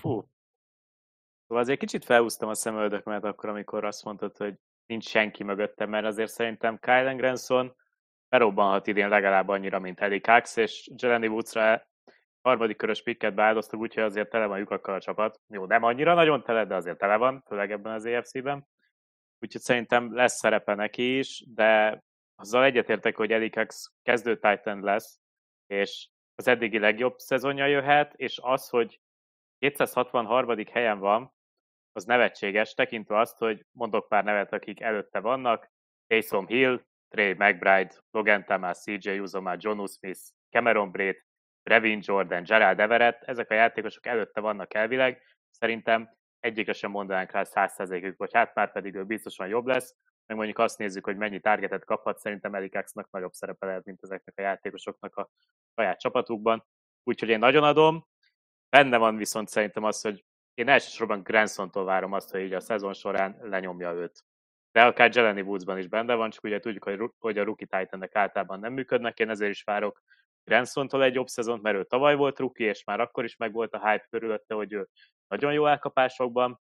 [0.00, 0.28] Fú.
[1.46, 4.54] Szóval azért kicsit felhúztam a szemöldökömet akkor, amikor azt mondtad, hogy
[4.86, 7.76] nincs senki mögöttem, mert azért szerintem Kylen Granson
[8.28, 11.88] berobbanhat idén legalább annyira, mint Eddie Cox, és Jelani Woodsra
[12.42, 15.40] harmadik körös pikket beáldoztuk, úgyhogy azért tele van lyukakkal a csapat.
[15.48, 18.66] Jó, nem annyira nagyon tele, de azért tele van, főleg ebben az EFC-ben.
[19.38, 22.02] Úgyhogy szerintem lesz szerepe neki is, de
[22.40, 25.20] azzal egyetértek, hogy Elikex kezdő Titan lesz,
[25.66, 29.00] és az eddigi legjobb szezonja jöhet, és az, hogy
[29.58, 30.66] 263.
[30.72, 31.32] helyen van,
[31.92, 35.70] az nevetséges, tekintve azt, hogy mondok pár nevet, akik előtte vannak,
[36.06, 41.24] Taysom Hill, Trey McBride, Logan Thomas, CJ Uzoma, John Smith, Cameron Braid,
[41.62, 47.42] Revin Jordan, Gerald Everett, ezek a játékosok előtte vannak elvileg, szerintem egyikre sem mondanánk rá
[47.44, 49.96] 100%-ük, hogy hát már pedig ő biztosan jobb lesz,
[50.30, 54.38] meg mondjuk azt nézzük, hogy mennyi targetet kaphat, szerintem Elikaxnak nagyobb szerepe lehet, mint ezeknek
[54.38, 55.30] a játékosoknak a
[55.74, 56.64] saját csapatukban.
[57.02, 58.06] úgyhogy én nagyon adom.
[58.68, 62.92] Benne van viszont szerintem az, hogy én elsősorban Granson-tól várom azt, hogy így a szezon
[62.92, 64.24] során lenyomja őt.
[64.72, 68.08] De akár Jeleni Woodsban is benne van, csak ugye tudjuk, hogy, hogy a rookie titan
[68.12, 70.02] általában nem működnek, én ezért is várok
[70.44, 73.88] Granson-tól egy jobb szezont, mert ő tavaly volt rookie, és már akkor is megvolt a
[73.88, 74.88] hype körülötte, hogy ő
[75.28, 76.60] nagyon jó elkapásokban,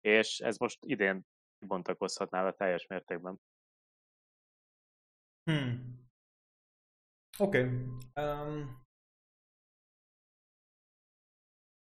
[0.00, 1.26] és ez most idén
[1.58, 3.40] kibontakozhatná a teljes mértékben.
[5.50, 5.98] Hmm.
[7.38, 7.62] Oké.
[7.62, 8.24] Okay.
[8.24, 8.86] Um,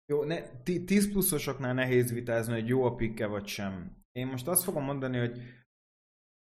[0.05, 4.03] jó, ne, 10 pluszosoknál nehéz vitázni, hogy jó a pikke vagy sem.
[4.11, 5.41] Én most azt fogom mondani, hogy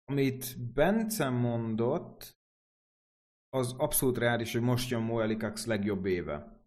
[0.04, 2.40] amit Bence mondott,
[3.48, 6.60] az abszolút reális, hogy most jön Mo Elikax legjobb éve.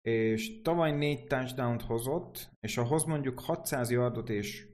[0.00, 4.73] És tavaly négy touchdown hozott, és ha hoz mondjuk 600 yardot és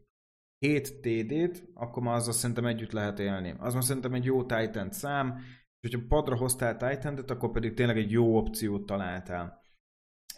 [0.60, 3.54] 7 TD-t, akkor már azzal szerintem együtt lehet élni.
[3.58, 5.38] Az már szerintem egy jó Titan szám,
[5.80, 9.62] és hogyha padra hoztál titan akkor pedig tényleg egy jó opciót találtál.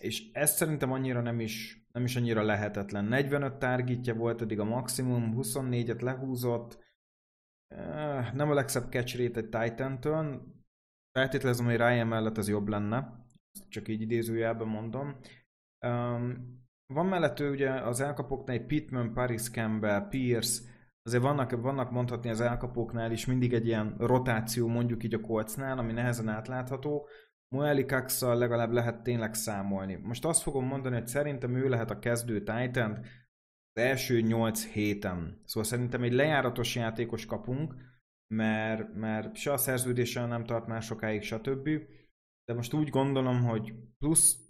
[0.01, 3.05] És ez szerintem annyira nem is, nem is annyira lehetetlen.
[3.05, 6.79] 45 targetja volt eddig a maximum, 24-et lehúzott,
[7.67, 10.43] eh, nem a legszebb catch rate egy Titan-től,
[11.13, 13.27] feltételezem, hogy Ryan mellett ez jobb lenne,
[13.69, 15.17] csak így idézőjelben mondom.
[16.93, 20.63] Van mellett ő ugye az elkapoknál egy Pittman, Paris Campbell, Pierce,
[21.03, 25.79] azért vannak, vannak mondhatni az elkapóknál is mindig egy ilyen rotáció mondjuk így a kolcnál,
[25.79, 27.09] ami nehezen átlátható.
[27.49, 29.95] Moeli Kaxal legalább lehet tényleg számolni.
[29.95, 33.01] Most azt fogom mondani, hogy szerintem ő lehet a kezdő titan
[33.73, 35.43] az első 8 héten.
[35.45, 37.75] Szóval szerintem egy lejáratos játékos kapunk,
[38.35, 41.69] mert, mert se a szerződéssel nem tart már sokáig, stb.
[42.45, 44.42] De most úgy gondolom, hogy plusz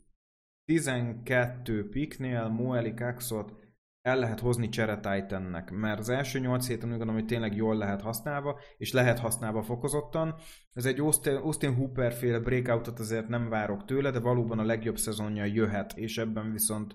[0.65, 3.63] 12 piknél Moeli Kaxot
[4.03, 7.77] el lehet hozni csere Titannek, mert az első 8 héten úgy gondolom, hogy tényleg jól
[7.77, 10.35] lehet használva, és lehet használva fokozottan.
[10.73, 14.97] Ez egy Austin, Austin Hooper féle breakoutot azért nem várok tőle, de valóban a legjobb
[14.97, 16.95] szezonja jöhet, és ebben viszont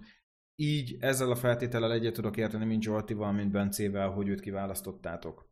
[0.55, 5.49] így ezzel a feltétellel egyet tudok érteni, mint Zsoltival, mint Bencével, hogy őt kiválasztottátok.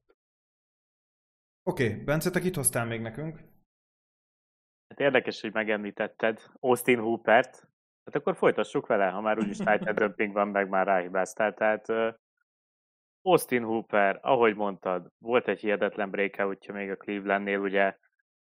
[1.64, 3.36] Oké, okay, Bence, te kit hoztál még nekünk?
[4.88, 7.68] Hát érdekes, hogy megemlítetted Austin Hoopert,
[8.06, 11.54] Hát akkor folytassuk vele, ha már úgyis Titan Dumping van, meg már ráhibáztál.
[11.54, 11.86] Tehát
[13.22, 17.98] Austin Hooper, ahogy mondtad, volt egy hihetetlen breakoutja még a Clevelandnél, ugye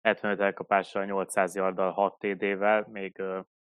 [0.03, 3.23] 75 elkapással, 800 yarddal, 6 TD-vel, még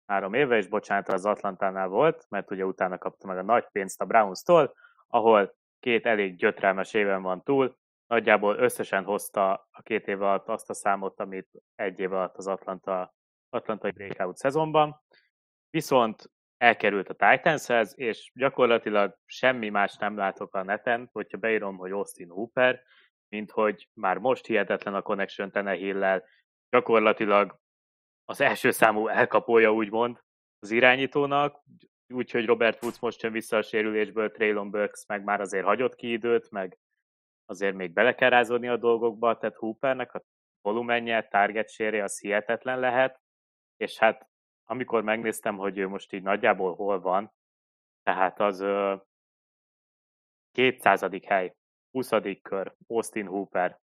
[0.07, 4.01] három éve, és bocsánat, az Atlantánál volt, mert ugye utána kapta meg a nagy pénzt
[4.01, 4.75] a Browns-tól,
[5.07, 10.71] ahol két elég gyötrelmes éven van túl, nagyjából összesen hozta a két év alatt azt
[10.71, 13.15] a számot, amit egy év alatt az Atlanta,
[13.51, 15.01] Atlantai breakout szezonban.
[15.77, 21.91] Viszont elkerült a Titanshez, és gyakorlatilag semmi más nem látok a neten, hogyha beírom, hogy
[21.91, 22.83] Austin Hooper,
[23.29, 26.25] mint hogy már most hihetetlen a connection Tenehill-lel,
[26.71, 27.59] gyakorlatilag
[28.25, 30.23] az első számú elkapója úgymond
[30.59, 31.63] az irányítónak,
[32.09, 36.13] úgyhogy Robert Woods most jön vissza a sérülésből, Traylon Burks meg már azért hagyott ki
[36.13, 36.79] időt, meg
[37.45, 40.23] azért még bele kell rázódni a dolgokba, tehát Hoopernek a
[40.61, 43.21] volumenje, target share az hihetetlen lehet,
[43.77, 44.35] és hát
[44.67, 47.33] amikor megnéztem, hogy ő most így nagyjából hol van,
[48.03, 48.95] tehát az ö,
[50.53, 51.05] 200.
[51.27, 51.55] hely,
[51.91, 52.11] 20.
[52.43, 53.81] kör, Austin Hooper.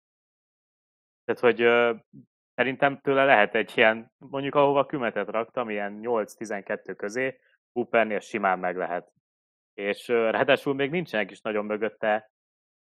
[1.24, 1.58] Tehát, hogy
[2.54, 7.40] szerintem tőle lehet egy ilyen, mondjuk ahova kümetet raktam, ilyen 8-12 közé,
[7.72, 9.12] Hoopernél simán meg lehet.
[9.74, 12.30] És ráadásul még nincsenek is nagyon mögötte,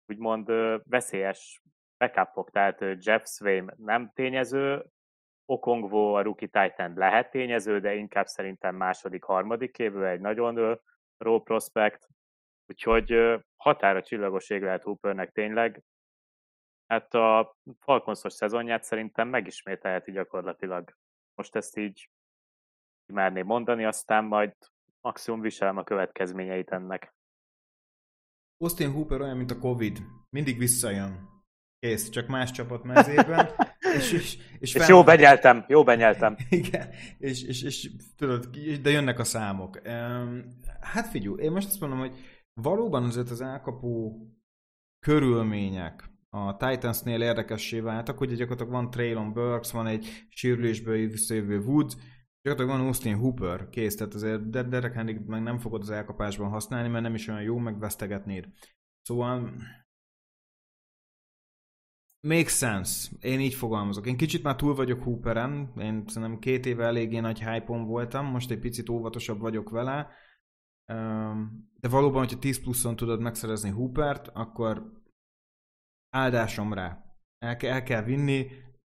[0.06, 0.51] úgymond
[0.84, 1.62] veszélyes
[1.97, 4.86] backupok, tehát Jeff Swain nem tényező,
[5.45, 10.79] Okongvo a rookie Titan lehet tényező, de inkább szerintem második, harmadik évő, egy nagyon
[11.17, 12.08] raw prospect,
[12.67, 15.84] úgyhogy határa csillagos ég lehet Hoopernek tényleg.
[16.88, 20.95] Hát a Falconsos szezonját szerintem megismételheti gyakorlatilag.
[21.36, 22.10] Most ezt így
[23.13, 24.56] merném mondani, aztán majd
[25.01, 27.13] maximum viselem a következményeit ennek.
[28.58, 29.99] Austin Hooper olyan, mint a Covid.
[30.29, 31.33] Mindig visszajön.
[31.84, 33.50] Kész, csak más csapat mezében.
[33.98, 36.36] és, és, és, és jó benyeltem, jó benyeltem.
[36.50, 38.46] Igen, és, és, és tudod,
[38.82, 39.88] de jönnek a számok.
[40.80, 42.15] Hát figyelj, én most azt mondom, hogy
[42.54, 44.17] valóban azért az elkapó
[45.00, 51.96] körülmények a Titansnél érdekessé váltak, hogy gyakorlatilag van Traylon Burks, van egy sérülésből visszajövő Woods,
[52.41, 56.89] gyakorlatilag van Austin Hooper, kész, tehát azért Derek Henry meg nem fogod az elkapásban használni,
[56.89, 58.48] mert nem is olyan jó, meg vesztegetnéd.
[59.02, 59.54] Szóval
[62.27, 63.12] Make sense.
[63.21, 64.07] Én így fogalmazok.
[64.07, 65.73] Én kicsit már túl vagyok Hooperen.
[65.77, 70.09] Én szerintem két éve eléggé nagy hype voltam, most egy picit óvatosabb vagyok vele.
[71.79, 75.01] De valóban, hogyha 10 pluszon tudod megszerezni Hoopert, akkor
[76.09, 77.03] áldásom rá.
[77.38, 78.47] El, el kell vinni.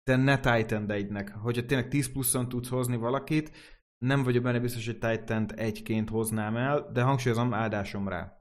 [0.04, 1.32] te ne titan egynek.
[1.32, 3.52] Hogyha tényleg 10 pluszon tudsz hozni valakit,
[3.98, 8.38] nem vagyok benne biztos, hogy titan egyként hoznám el, de hangsúlyozom, áldásom rá.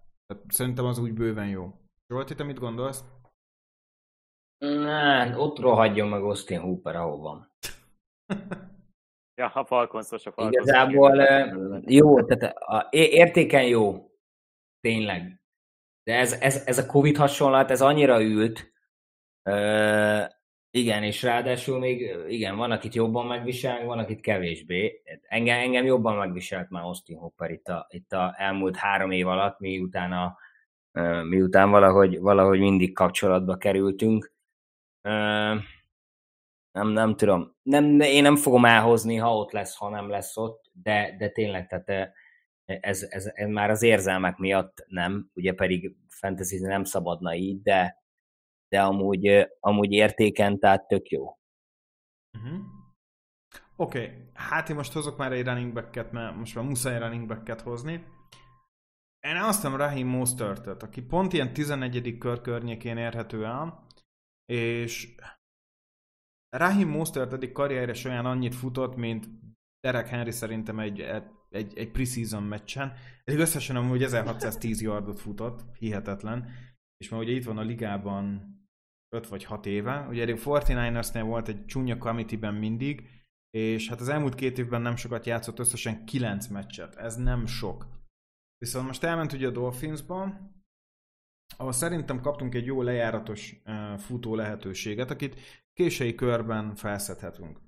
[0.48, 1.74] Szerintem az úgy bőven jó.
[2.08, 3.04] Zsolti, te mit gondolsz?
[4.58, 7.52] Nem, ott rohadjon meg Austin Hooper, ahol van.
[9.40, 10.54] ja, a Falconsos a Falcons.
[10.54, 11.22] Igazából
[11.86, 12.54] jó, tehát
[12.90, 14.10] értéken jó.
[14.80, 15.40] Tényleg.
[16.02, 18.72] De ez, ez, ez a Covid hasonlat, ez annyira ült,
[19.50, 20.24] uh,
[20.70, 25.02] igen, és ráadásul még, igen, van, akit jobban megvisel, van, akit kevésbé.
[25.28, 29.58] Engem, engem jobban megviselt már Austin Hopper itt a, itt a elmúlt három év alatt,
[29.58, 30.36] miután, a,
[31.22, 34.32] miután valahogy, valahogy mindig kapcsolatba kerültünk.
[36.72, 37.56] Nem, nem tudom.
[37.62, 41.66] Nem, én nem fogom elhozni, ha ott lesz, ha nem lesz ott, de, de tényleg,
[41.66, 42.12] tehát
[42.64, 48.02] ez, ez, ez, már az érzelmek miatt nem, ugye pedig fantasy nem szabadna így, de,
[48.68, 51.38] de amúgy, amúgy értéken, tehát tök jó.
[52.38, 52.60] Uh-huh.
[53.76, 54.16] Oké, okay.
[54.34, 58.04] hát én most hozok már egy running back mert most már muszáj running back hozni.
[59.20, 62.18] Én azt Rahim Mostert, aki pont ilyen 11.
[62.18, 63.86] kör környékén érhető el,
[64.52, 65.14] és
[66.56, 69.28] Rahim Mostert eddig karrierre olyan annyit futott, mint
[69.80, 71.00] Derek Henry szerintem egy,
[71.48, 72.92] egy, egy preseason meccsen.
[73.24, 76.50] Eddig összesen amúgy 1610 yardot futott, hihetetlen.
[76.96, 78.56] És már ugye itt van a ligában
[79.14, 80.06] 5 vagy 6 éve.
[80.08, 83.08] Ugye eddig 49ersnél volt egy csúnya committee mindig,
[83.50, 86.94] és hát az elmúlt két évben nem sokat játszott, összesen 9 meccset.
[86.94, 87.86] Ez nem sok.
[88.58, 90.40] Viszont most elment ugye a Dolphinsba,
[91.56, 93.62] ahol szerintem kaptunk egy jó lejáratos
[93.96, 95.40] futó lehetőséget, akit
[95.72, 97.60] késői körben felszedhetünk.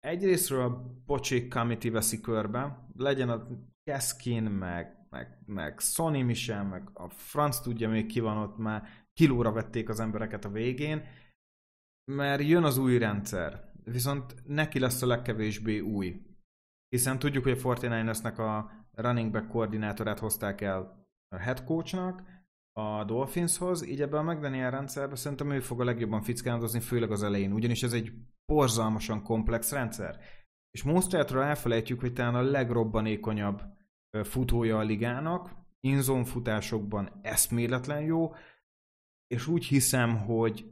[0.00, 3.46] Egyrésztről Pocsék Committee veszi körbe, legyen a
[3.82, 8.88] Keskin, meg, meg, meg Sony Michel, meg a franc tudja még ki van ott már,
[9.12, 11.04] kilóra vették az embereket a végén,
[12.12, 16.22] mert jön az új rendszer, viszont neki lesz a legkevésbé új.
[16.88, 22.22] Hiszen tudjuk, hogy a 49ersnek a running back koordinátorát hozták el a head coachnak,
[22.78, 27.22] a Dolphinshoz, így ebben a McDaniel rendszerben szerintem ő fog a legjobban fickándozni, főleg az
[27.22, 28.12] elején, ugyanis ez egy
[28.46, 30.20] borzalmasan komplex rendszer.
[30.70, 33.62] És Monstertről elfelejtjük, hogy talán a legrobbanékonyabb
[34.22, 38.34] futója a ligának, inzón futásokban eszméletlen jó,
[39.26, 40.64] és úgy hiszem, hogy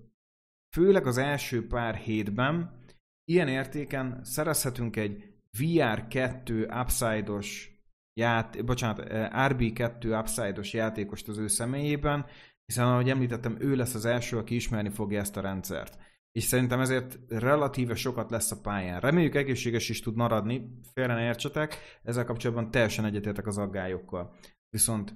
[0.74, 2.82] főleg az első pár hétben
[3.24, 7.73] ilyen értéken szerezhetünk egy VR2 upside-os
[8.14, 9.06] ját, bocsánat,
[9.52, 12.26] RB2 upside-os játékost az ő személyében,
[12.66, 15.98] hiszen ahogy említettem, ő lesz az első, aki ismerni fogja ezt a rendszert.
[16.32, 19.00] És szerintem ezért relatíve sokat lesz a pályán.
[19.00, 24.34] Reméljük egészséges is tud maradni, félre ne értsetek, ezzel kapcsolatban teljesen egyetértek az aggályokkal.
[24.68, 25.14] Viszont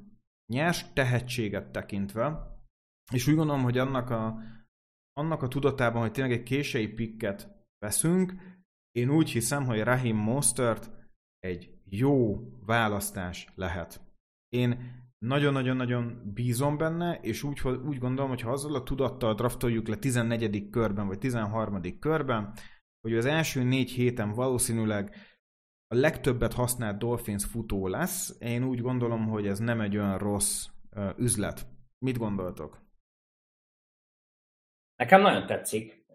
[0.53, 2.57] nyers tehetséget tekintve,
[3.13, 4.39] és úgy gondolom, hogy annak a,
[5.13, 8.35] annak a tudatában, hogy tényleg egy késői pikket veszünk,
[8.91, 10.91] én úgy hiszem, hogy Rahim Mostert
[11.39, 14.01] egy jó választás lehet.
[14.49, 19.97] Én nagyon-nagyon-nagyon bízom benne, és úgy, úgy gondolom, hogy ha azzal a tudattal draftoljuk le
[19.97, 20.71] 14.
[20.71, 21.99] körben, vagy 13.
[21.99, 22.53] körben,
[23.01, 25.17] hogy az első négy héten valószínűleg
[25.87, 30.67] a legtöbbet használt Dolphins futó lesz, én úgy gondolom, hogy ez nem egy olyan rossz
[30.97, 31.67] uh, üzlet.
[31.99, 32.87] Mit gondoltok?
[34.97, 36.07] Nekem nagyon tetszik,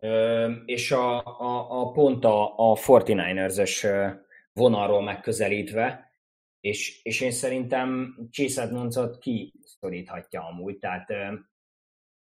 [0.66, 3.88] és a, a, a pont a, a 49ers-ös
[4.54, 6.12] vonalról megközelítve,
[6.60, 11.08] és, és én szerintem Chase Edmondsot kiszoríthatja amúgy, tehát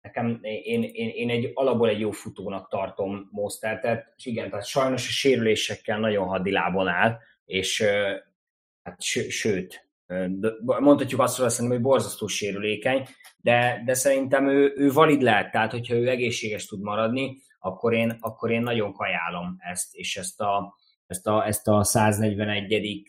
[0.02, 5.08] nekem, én, én, én egy alapból egy jó futónak tartom Mostertet, és igen, tehát sajnos
[5.08, 7.84] a sérülésekkel nagyon hadilábon áll, és
[8.84, 9.90] hát sőt,
[10.58, 15.72] mondhatjuk azt, hogy szerintem, hogy borzasztó sérülékeny, de, de szerintem ő, ő valid lehet, tehát
[15.72, 20.76] hogyha ő egészséges tud maradni, akkor én, akkor én nagyon kajálom ezt, és ezt a,
[21.10, 23.08] ezt a, ezt a 141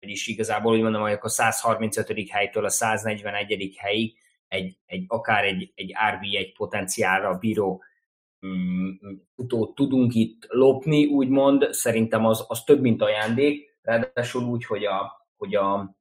[0.00, 2.30] vagyis igazából úgy mondom, hogy akkor 135.
[2.30, 3.74] helytől a 141.
[3.76, 4.16] helyig
[4.48, 7.82] egy, egy akár egy, egy RB1 potenciálra bíró
[8.46, 8.90] mm,
[9.34, 15.26] futót tudunk itt lopni, úgymond, szerintem az, az több, mint ajándék, ráadásul úgy, hogy a,
[15.36, 15.96] hogy a,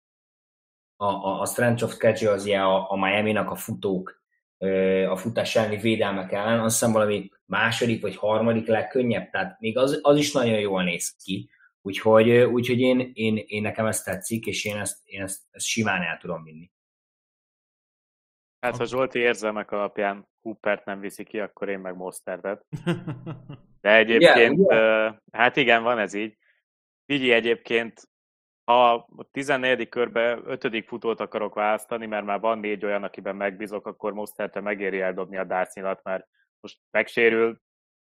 [0.95, 4.22] a, a strength of schedule a, a Miami-nak a futók,
[5.09, 9.99] a futás elleni védelmek ellen, azt hiszem valami második vagy harmadik legkönnyebb, tehát még az,
[10.01, 11.49] az is nagyon jól néz ki.
[11.81, 16.01] Úgyhogy, úgyhogy én, én, én, nekem ezt tetszik, és én ezt, én ezt, ezt simán
[16.01, 16.71] el tudom vinni.
[18.59, 22.65] Hát ha Zsolti érzelmek alapján Hoopert nem viszi ki, akkor én meg Mostertet.
[23.81, 25.15] De egyébként, yeah, yeah.
[25.31, 26.37] hát igen, van ez így.
[27.05, 28.09] Figyelj egyébként,
[28.63, 29.89] ha a 14.
[29.89, 30.85] körbe 5.
[30.85, 35.43] futót akarok választani, mert már van négy olyan, akiben megbízok, akkor Mosterte megéri eldobni a
[35.43, 36.27] dásznyilat, mert
[36.59, 37.61] most megsérül,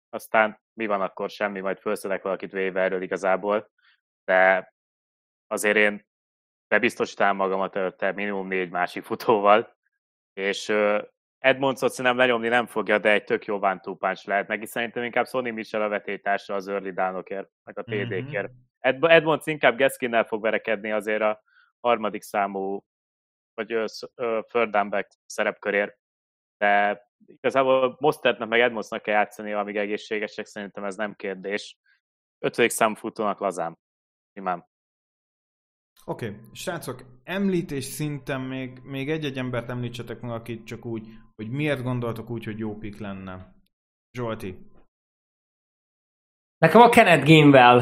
[0.10, 3.70] aztán mi van akkor semmi, majd felszedek valakit véve erről igazából,
[4.26, 4.74] de
[5.48, 6.06] azért én
[6.68, 9.76] bebiztosítám magamat előtte minimum négy másik futóval,
[10.34, 10.74] és
[11.40, 13.82] Edmondsot szerintem lenyomni nem fogja, de egy tök jó one
[14.24, 14.66] lehet neki.
[14.66, 18.52] Szerintem inkább Sonny Mitchell a vetétársa az early downokért, meg a TD-kért.
[18.52, 18.66] Mm-hmm.
[19.02, 21.44] Edmonds inkább Geskinnel fog verekedni azért a
[21.80, 22.86] harmadik számú,
[23.54, 23.68] vagy
[24.48, 25.98] third down back szerepkörért,
[26.58, 31.78] de igazából Mostertnek meg Edmondsnak kell játszani, amíg egészségesek, szerintem ez nem kérdés.
[32.40, 33.78] Ötödik számú futónak lazám.
[34.34, 34.66] Imám.
[36.06, 36.40] Oké, okay.
[36.54, 42.30] srácok, említés szinten még, még egy-egy embert említsetek meg, akit csak úgy, hogy miért gondoltok
[42.30, 43.56] úgy, hogy jó pik lenne.
[44.12, 44.58] Zsolti.
[46.58, 47.82] Nekem a Kenneth Gainwell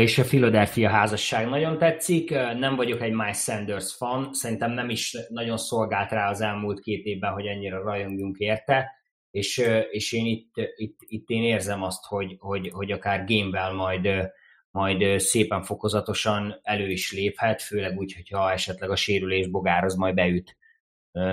[0.00, 2.30] és a Philadelphia házasság nagyon tetszik.
[2.58, 7.04] Nem vagyok egy Miles Sanders fan, szerintem nem is nagyon szolgált rá az elmúlt két
[7.04, 8.90] évben, hogy ennyire rajongjunk érte,
[9.30, 14.30] és, és én itt, itt, itt én érzem azt, hogy, hogy, hogy akár Gainwell majd
[14.70, 20.14] majd szépen fokozatosan elő is léphet, főleg úgy, hogyha esetleg a sérülés bogár az majd
[20.14, 20.56] beüt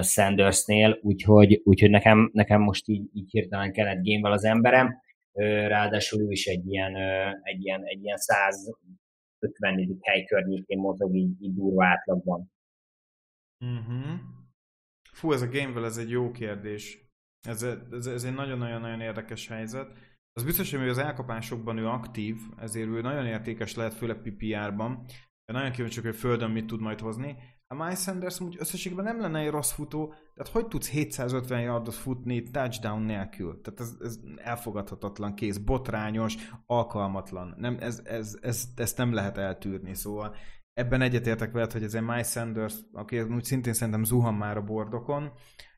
[0.01, 5.01] Sandersnél, úgyhogy, úgyhogy nekem, nekem most így, így hirtelen kellett gémvel az emberem,
[5.67, 6.95] ráadásul ő is egy ilyen,
[7.43, 9.99] egy ilyen, egy ilyen 150.
[10.01, 12.51] hely környékén mozog így, így durva átlagban.
[13.65, 14.19] Uh-huh.
[15.11, 17.07] Fú, ez a gamevel ez egy jó kérdés.
[17.47, 19.91] Ez, ez, ez egy nagyon-nagyon-nagyon érdekes helyzet.
[20.33, 25.05] Az biztos, hogy az elkapásokban ő aktív, ezért ő nagyon értékes lehet, főleg PPR-ban.
[25.45, 27.37] Nagyon kíváncsi, hogy földön mit tud majd hozni.
[27.71, 31.93] A Miles Sanders úgy összességben nem lenne egy rossz futó, tehát hogy tudsz 750 yardot
[31.93, 33.61] futni touchdown nélkül?
[33.61, 37.55] Tehát ez, ez elfogadhatatlan kész, botrányos, alkalmatlan.
[37.57, 40.35] Nem, ez, ez, ez, ezt nem lehet eltűrni, szóval
[40.73, 44.63] ebben egyetértek veled, hogy ez egy Miles Sanders, aki úgy szintén szerintem zuhan már a
[44.63, 45.31] bordokon.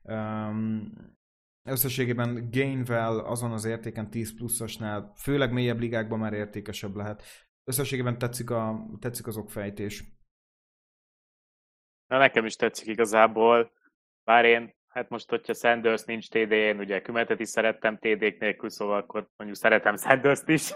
[0.04, 0.94] Um,
[1.64, 7.24] összességében Gainwell azon az értéken 10 pluszosnál, főleg mélyebb ligákban már értékesebb lehet.
[7.64, 10.20] Összességében tetszik, a, tetszik az okfejtés.
[12.12, 13.72] Na nekem is tetszik igazából,
[14.24, 18.70] bár én, hát most, hogyha Sanders nincs TD, én ugye Kümetet is szerettem TD-k nélkül,
[18.70, 20.72] szóval akkor mondjuk szeretem Sanders-t is,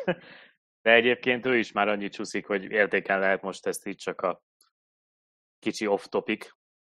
[0.82, 4.42] de egyébként ő is már annyit csúszik, hogy értéken lehet most ezt így csak a
[5.60, 6.50] kicsi off-topic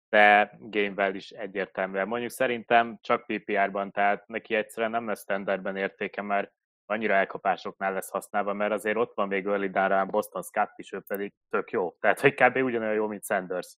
[0.09, 2.07] de Gamewell is egyértelműen.
[2.07, 6.51] Mondjuk szerintem csak PPR-ban, tehát neki egyszerűen nem lesz standardben értéke, mert
[6.85, 10.99] annyira elkapásoknál lesz használva, mert azért ott van még early down Boston Scott is, ő
[11.07, 11.91] pedig tök jó.
[11.99, 12.55] Tehát, hogy kb.
[12.55, 13.77] ugyanolyan jó, mint Sanders.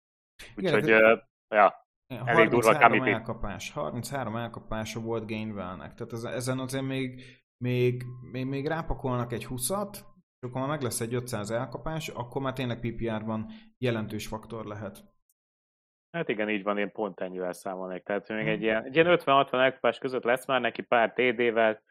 [0.58, 1.82] Úgyhogy, uh, ja,
[2.26, 2.80] elég durva
[3.10, 5.94] elkapás, 33 elkapása volt Gainwellnek.
[5.94, 7.22] Tehát ezen azért még,
[7.58, 12.42] még, még, még rápakolnak egy 20-at, és akkor már meg lesz egy 500 elkapás, akkor
[12.42, 13.46] már tényleg PPR-ban
[13.78, 15.04] jelentős faktor lehet.
[16.12, 18.04] Hát igen, így van, én pont ennyivel számolnék.
[18.04, 21.82] Tehát még egy ilyen, egy ilyen 50-60 elkapás között lesz már neki pár TD-vel,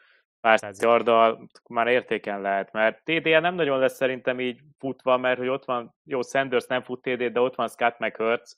[0.41, 5.38] pár száz yarddal, már értéken lehet, mert td nem nagyon lesz szerintem így futva, mert
[5.38, 8.51] hogy ott van, jó, Sanders nem fut TD, de ott van Scott meg Hurts,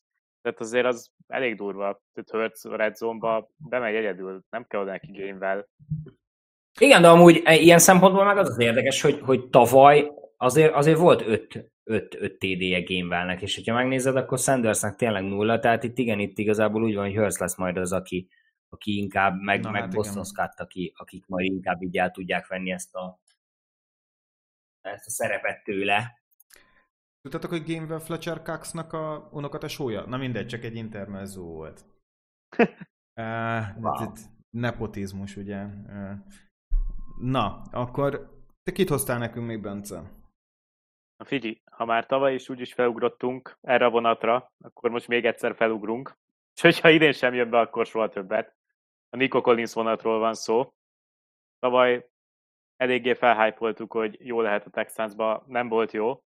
[0.43, 4.91] tehát azért az elég durva, tehát Hurts a red zone-ba bemegy egyedül, nem kell oda
[4.91, 5.66] neki game
[6.80, 10.99] Igen, de amúgy e, ilyen szempontból meg az az érdekes, hogy, hogy tavaly azért, azért
[10.99, 15.99] volt öt 5, 5 TD-je Gamewellnek, és hogyha megnézed, akkor Sandersnek tényleg nulla, tehát itt
[15.99, 18.28] igen, itt igazából úgy van, hogy Hurst lesz majd az, aki,
[18.73, 22.47] aki inkább, meg, Na, meg hát Boston Scott, aki, akik majd inkább így el tudják
[22.47, 23.20] venni ezt a,
[24.81, 26.20] ezt a szerepet tőle.
[27.20, 30.07] Tudtátok, hogy Gamewell Fletcher Coxnak a unokatesója?
[30.07, 31.85] Na mindegy, csak egy intermezzo volt.
[33.20, 34.12] uh, wow.
[34.51, 35.64] Nepotizmus, ugye.
[35.64, 36.12] Uh,
[37.20, 39.97] na, akkor te kit hoztál nekünk még, Bence?
[41.16, 45.57] Na figyelj, ha már tavaly is úgyis felugrottunk erre a vonatra, akkor most még egyszer
[45.57, 46.16] felugrunk.
[46.55, 48.57] És hogyha idén sem jön be, akkor soha többet.
[49.12, 50.74] A Nico Collins vonatról van szó.
[51.58, 52.08] Tavaly
[52.76, 56.22] eléggé felhájpoltuk, hogy jó lehet a Texansba, nem volt jó.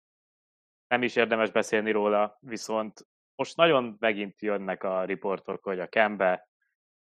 [0.89, 6.49] Nem is érdemes beszélni róla, viszont most nagyon megint jönnek a riportok, hogy a Kembe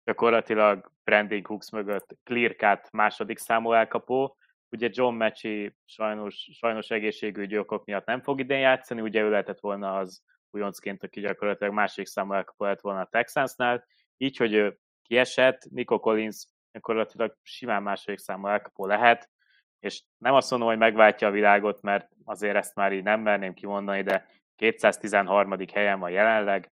[0.03, 4.38] gyakorlatilag Brandon Cooks mögött clear cut második számú elkapó,
[4.71, 9.59] Ugye John Mecsi sajnos, sajnos egészségügyi okok miatt nem fog idén játszani, ugye ő lehetett
[9.59, 13.86] volna az újoncként, aki gyakorlatilag másik számú elkapó lett volna a Texansnál,
[14.17, 14.79] így, hogy ő
[15.12, 19.30] kiesett, Nico Collins gyakorlatilag simán második számú elkapó lehet,
[19.80, 23.53] és nem azt mondom, hogy megváltja a világot, mert azért ezt már így nem merném
[23.53, 25.55] kimondani, de 213.
[25.74, 26.72] helyen van jelenleg,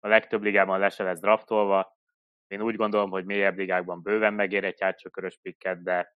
[0.00, 1.96] a legtöbb ligában le se lesz draftolva.
[2.46, 6.16] Én úgy gondolom, hogy mélyebb ligákban bőven megér egy hátsókörös pikket, de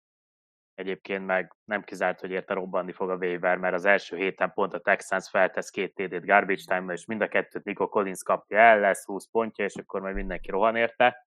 [0.76, 4.74] Egyébként meg nem kizárt, hogy érte robbanni fog a waiver, mert az első héten pont
[4.74, 8.80] a Texans feltesz két TD-t garbage time és mind a kettőt Nico Collins kapja el,
[8.80, 11.28] lesz 20 pontja, és akkor majd mindenki rohan érte.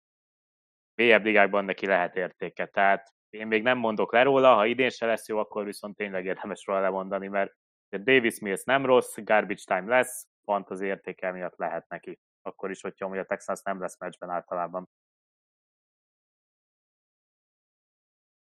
[0.94, 5.06] Mélyebb ligákban neki lehet értéke, tehát én még nem mondok le róla, ha idén se
[5.06, 7.52] lesz jó, akkor viszont tényleg érdemes róla lemondani, mert
[7.96, 12.20] Davis Mills nem rossz, garbage time lesz, pont az értéke miatt lehet neki.
[12.42, 14.88] Akkor is, hogyha a Texas nem lesz meccsben általában.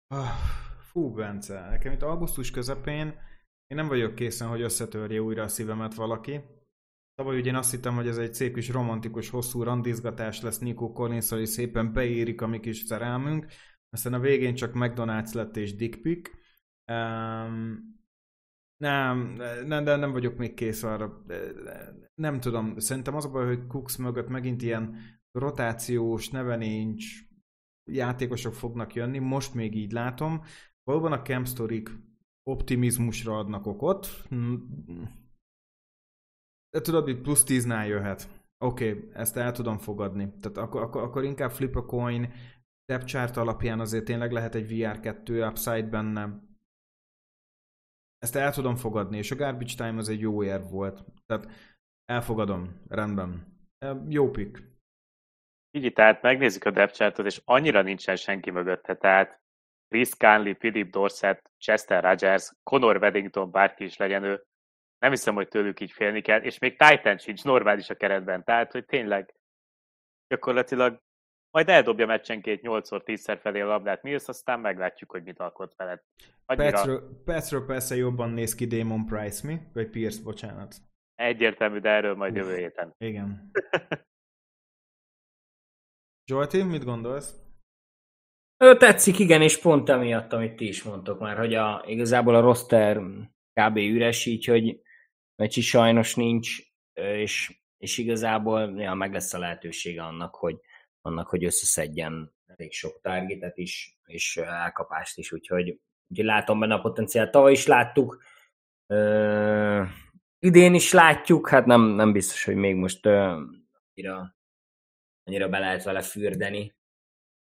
[0.09, 0.29] Ah,
[0.91, 3.25] fú, Bence, nekem itt augusztus közepén
[3.67, 6.41] én nem vagyok készen, hogy összetörje újra a szívemet valaki.
[7.17, 10.93] Tavaly ugye én azt hittem, hogy ez egy szép kis romantikus, hosszú randizgatás lesz Nico
[10.93, 13.47] collins és szépen beérik a mi kis szerelmünk.
[13.91, 16.31] Aztán a végén csak McDonald's lett és Dick Pick.
[16.93, 17.95] Um,
[18.77, 19.37] nem,
[19.67, 21.25] nem, de nem vagyok még kész arra.
[22.15, 24.97] Nem tudom, szerintem az a baj, hogy Cooks mögött megint ilyen
[25.33, 27.05] rotációs, neve nincs,
[27.85, 30.43] játékosok fognak jönni, most még így látom.
[30.85, 31.47] Valóban a Camp
[32.43, 34.09] optimizmusra adnak okot.
[36.71, 38.29] De tudod, hogy plusz 10-nál jöhet.
[38.65, 40.33] Oké, okay, ezt el tudom fogadni.
[40.41, 42.33] Tehát akkor, akkor, akkor inkább flip a coin,
[42.85, 46.45] depth chart alapján azért tényleg lehet egy VR2 upside benne.
[48.19, 51.05] Ezt el tudom fogadni, és a garbage time az egy jó érv volt.
[51.27, 51.49] Tehát
[52.05, 53.55] elfogadom, rendben.
[54.09, 54.63] Jó pick.
[55.71, 59.41] Így, tehát megnézzük a depth chartot, és annyira nincsen senki mögötte, tehát
[59.89, 64.45] Chris Conley, Philip Dorset, Chester Rogers, Conor Weddington, bárki is legyen ő,
[64.99, 68.73] nem hiszem, hogy tőlük így félni kell, és még Titan sincs normális a keretben, tehát,
[68.73, 69.35] hogy tényleg
[70.29, 71.05] gyakorlatilag
[71.51, 76.03] majd eldobja meccsenként 8-10-szer felé a labdát Mills, aztán meglátjuk, hogy mit alkot veled.
[76.45, 77.03] Annyira...
[77.25, 79.61] Percről persze jobban néz ki Damon Price, mi?
[79.73, 80.75] Vagy Pierce, bocsánat.
[81.15, 82.95] Egyértelmű, de erről majd jövő héten.
[82.99, 83.51] Igen.
[86.31, 87.35] Zsolti, mit gondolsz?
[88.65, 92.41] Ő tetszik, igen, és pont emiatt, amit ti is mondtok már, hogy a, igazából a
[92.41, 93.01] roster
[93.61, 93.77] kb.
[93.77, 94.81] üres, így, hogy
[95.37, 96.59] meccs sajnos nincs,
[96.93, 100.61] és, és igazából ja, meg lesz a lehetősége annak, hogy,
[101.01, 106.81] annak, hogy összeszedjen elég sok targetet is, és elkapást is, úgyhogy, úgyhogy látom benne a
[106.81, 107.31] potenciált.
[107.31, 108.23] Tavaly is láttuk,
[108.87, 109.89] uh,
[110.39, 113.13] idén is látjuk, hát nem, nem biztos, hogy még most uh,
[113.95, 114.37] annyira,
[115.25, 116.75] annyira be lehet vele fürdeni,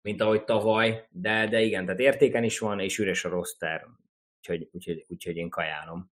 [0.02, 3.86] mint ahogy tavaly, de, de igen, tehát értéken is van, és üres a roster,
[4.38, 6.12] úgyhogy, úgyhogy, úgyhogy én kajálom.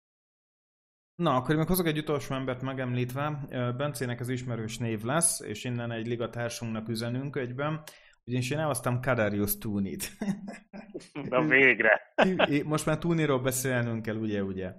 [1.17, 3.47] Na, akkor meg hozok egy utolsó embert megemlítve.
[3.77, 7.83] Bencének az ismerős név lesz, és innen egy ligatársunknak üzenünk egyben.
[8.25, 10.11] Ugyanis én elhoztam Kadarius Tunit.
[11.31, 12.15] Na végre!
[12.65, 14.73] Most már Tuniról beszélnünk kell, ugye, ugye.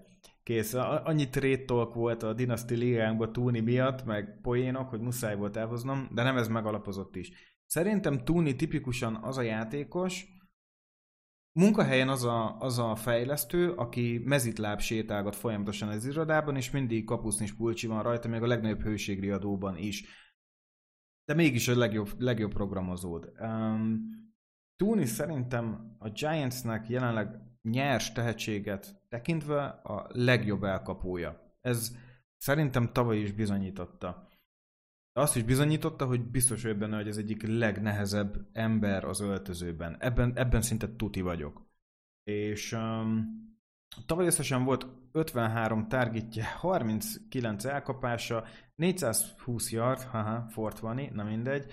[0.44, 0.74] Kész.
[1.04, 6.24] Annyi trade volt a Dynasty ligánkban Tuni miatt, meg poénok, hogy muszáj volt elhoznom, de
[6.24, 7.32] nem ez megalapozott is.
[7.66, 10.26] Szerintem Tuni tipikusan az a játékos,
[11.58, 17.54] munkahelyen az a, az a fejlesztő, aki mezitláb sétálgat folyamatosan az irodában, és mindig kapusznis
[17.54, 20.06] pulcsi van rajta, még a legnagyobb hőségriadóban is.
[21.26, 23.32] De mégis a legjobb, legjobb programozód.
[23.40, 24.16] Um,
[24.76, 27.30] Tuni szerintem a Giantsnek jelenleg
[27.62, 31.56] nyers tehetséget tekintve a legjobb elkapója.
[31.62, 31.96] Ez
[32.38, 34.27] szerintem tavaly is bizonyította.
[35.18, 39.96] Azt is bizonyította, hogy biztos vagyok benne, hogy ez egyik legnehezebb ember az öltözőben.
[40.00, 41.66] Ebben, ebben szinte tuti vagyok.
[42.24, 43.26] És um,
[44.06, 48.44] tavaly összesen volt 53 targetje, 39 elkapása,
[48.76, 51.72] 420 yard, haha, 420, na mindegy.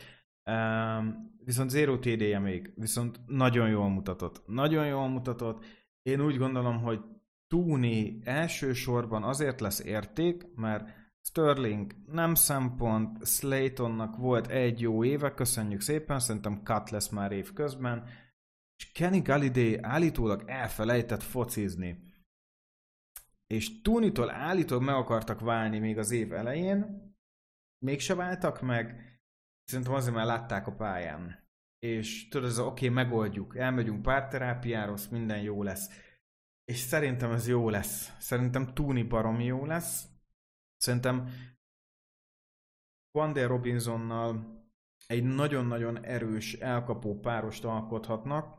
[0.50, 4.42] Um, viszont 0 TD-je még, viszont nagyon jól mutatott.
[4.46, 5.64] Nagyon jól mutatott.
[6.02, 7.00] Én úgy gondolom, hogy
[7.46, 15.80] Tuni elsősorban azért lesz érték, mert Sterling nem szempont, Slaytonnak volt egy jó éve, köszönjük
[15.80, 18.08] szépen, szerintem cut lesz már év közben,
[18.76, 22.12] és Kenny Galladay állítólag elfelejtett focizni.
[23.46, 27.12] És Tunitól állítólag meg akartak válni még az év elején,
[27.84, 29.18] mégse váltak meg,
[29.64, 31.48] szerintem azért már látták a pályán.
[31.78, 35.88] És tudod, ez oké, okay, megoldjuk, elmegyünk párterápiára, minden jó lesz.
[36.64, 38.12] És szerintem ez jó lesz.
[38.18, 40.13] Szerintem Tuni baromi jó lesz
[40.84, 41.28] Szerintem
[43.18, 44.62] Wander Robinsonnal
[45.06, 48.56] egy nagyon-nagyon erős elkapó párost alkothatnak,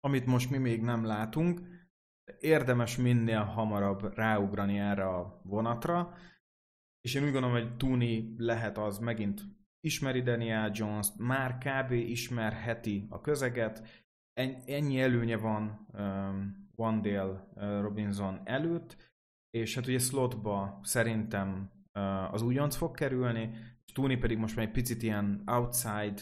[0.00, 1.60] amit most mi még nem látunk.
[2.40, 6.14] Érdemes minél hamarabb ráugrani erre a vonatra,
[7.00, 9.42] és én úgy gondolom, hogy Tuni lehet az megint
[9.80, 11.90] ismeri Daniel jones már kb.
[11.92, 14.04] ismerheti a közeget,
[14.66, 19.05] ennyi előnye van um, Wandale uh, Robinson előtt,
[19.56, 21.70] és hát ugye slotba szerintem
[22.30, 23.50] az újonc fog kerülni,
[23.86, 26.14] és Tuni pedig most már egy picit ilyen outside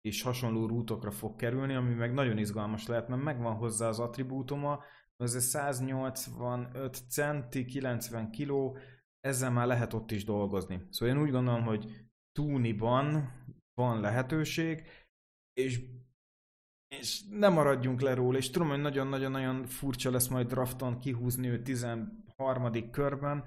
[0.00, 4.82] és hasonló rútokra fog kerülni, ami meg nagyon izgalmas lehet, mert megvan hozzá az attribútuma,
[5.16, 8.78] az 185 centi, 90 kiló,
[9.20, 10.86] ezzel már lehet ott is dolgozni.
[10.90, 13.32] Szóval én úgy gondolom, hogy túniban
[13.74, 14.82] van lehetőség,
[15.52, 15.84] és,
[16.88, 21.62] és nem maradjunk le róla, és tudom, hogy nagyon-nagyon-nagyon furcsa lesz majd drafton kihúzni őt
[21.62, 21.86] 10
[22.38, 23.44] harmadik körben.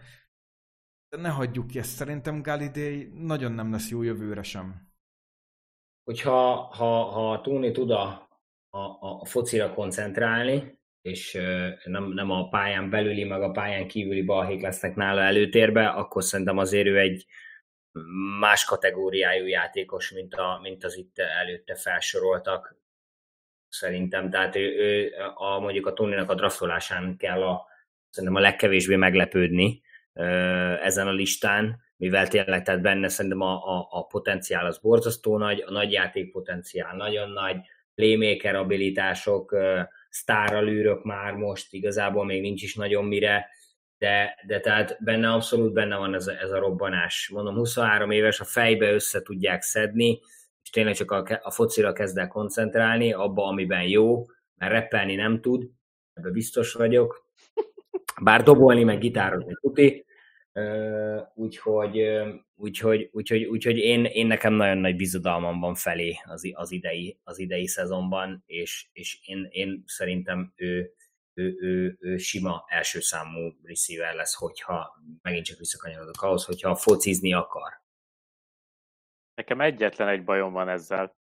[1.09, 4.89] De ne hagyjuk ki ezt, szerintem Galidei nagyon nem lesz jó jövőre sem.
[6.03, 8.29] Hogyha ha, ha Tóni tud a,
[8.69, 11.33] a, a focira koncentrálni, és
[11.83, 16.57] nem, nem a pályán belüli, meg a pályán kívüli balhék lesznek nála előtérbe, akkor szerintem
[16.57, 17.25] azért ő egy
[18.39, 22.75] más kategóriájú játékos, mint, a, mint az itt előtte felsoroltak
[23.67, 24.29] szerintem.
[24.29, 27.70] Tehát ő, ő a, mondjuk a Toninak a draftolásán kell a,
[28.11, 29.81] szerintem a legkevésbé meglepődni
[30.81, 35.63] ezen a listán, mivel tényleg tehát benne szerintem a, a, a potenciál az borzasztó nagy,
[35.67, 37.57] a nagy játék potenciál nagyon nagy,
[37.95, 39.55] playmaker abilitások,
[40.09, 43.49] sztáralűrök már most, igazából még nincs is nagyon mire,
[43.97, 47.29] de, de tehát benne abszolút benne van ez a, ez a robbanás.
[47.33, 50.19] Mondom, 23 éves, a fejbe össze tudják szedni,
[50.63, 55.41] és tényleg csak a, a focira kezd el koncentrálni, abba, amiben jó, mert reppelni nem
[55.41, 55.69] tud,
[56.13, 57.29] ebben biztos vagyok.
[58.21, 60.05] Bár dobolni, meg gitározni tuti,
[61.33, 62.01] úgyhogy,
[62.55, 67.39] úgyhogy, úgyhogy, úgyhogy én, én nekem nagyon nagy bizodalmam van felé az, az, idei, az
[67.39, 70.93] idei szezonban, és, és én, én szerintem ő,
[71.33, 77.33] ő, ő, ő sima első számú receiver lesz, hogyha megint csak visszakanyarodok ahhoz, hogyha focizni
[77.33, 77.79] akar.
[79.33, 81.17] Nekem egyetlen egy bajom van ezzel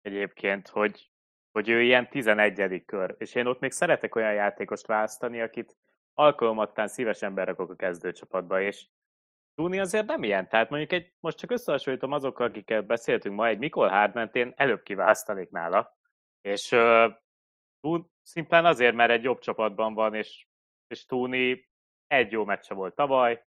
[0.00, 1.10] egyébként, hogy,
[1.52, 2.84] hogy ő ilyen 11.
[2.84, 5.76] kör, és én ott még szeretek olyan játékost választani, akit
[6.14, 8.86] alkalomattán szívesen berakok a kezdőcsapatba, és
[9.54, 10.48] Túni azért nem ilyen.
[10.48, 14.82] Tehát mondjuk egy, most csak összehasonlítom azokkal, akikkel beszéltünk ma, egy Mikol hardman én előbb
[14.82, 15.96] kiválasztanék nála.
[16.40, 20.46] És uh, szimplán azért, mert egy jobb csapatban van, és,
[20.86, 21.68] és Túni
[22.06, 23.44] egy jó meccse volt tavaly,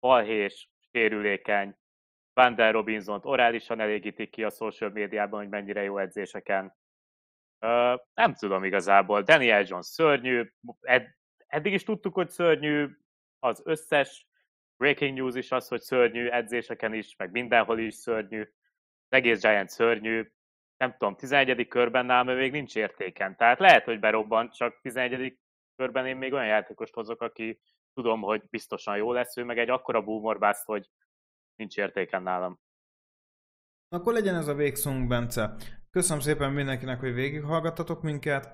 [0.00, 1.76] balhés, sérülékeny,
[2.32, 6.76] Van der Robinson-t orálisan elégítik ki a social médiában, hogy mennyire jó edzéseken.
[7.60, 9.22] Uh, nem tudom igazából.
[9.22, 11.17] Daniel Jones szörnyű, ed-
[11.48, 12.88] eddig is tudtuk, hogy szörnyű,
[13.38, 14.26] az összes
[14.76, 19.68] breaking news is az, hogy szörnyű, edzéseken is, meg mindenhol is szörnyű, az egész Giant
[19.68, 20.30] szörnyű,
[20.76, 21.68] nem tudom, 11.
[21.68, 23.36] körben nálam még nincs értéken.
[23.36, 25.38] Tehát lehet, hogy berobban, csak 11.
[25.76, 27.60] körben én még olyan játékost hozok, aki
[27.94, 30.88] tudom, hogy biztosan jó lesz, ő meg egy akkora boomer hogy
[31.54, 32.60] nincs értéken nálam.
[33.88, 35.56] Akkor legyen ez a végszónk, Bence.
[35.90, 38.48] Köszönöm szépen mindenkinek, hogy végighallgattatok minket.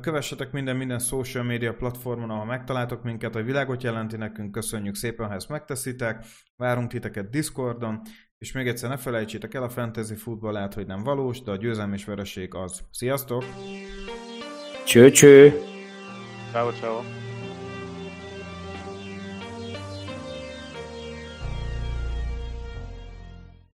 [0.00, 5.28] Kövessetek minden minden social media platformon, ahol megtaláltok minket, a világot jelenti nekünk, köszönjük szépen,
[5.28, 6.24] ha ezt megteszitek.
[6.56, 8.00] Várunk titeket Discordon,
[8.38, 11.56] és még egyszer ne felejtsétek el, a fantasy futball lehet, hogy nem valós, de a
[11.56, 12.80] győzelm és vereség az.
[12.90, 13.44] Sziasztok!
[14.86, 15.60] Cső, cső!
[16.52, 17.25] Ciao, ciao!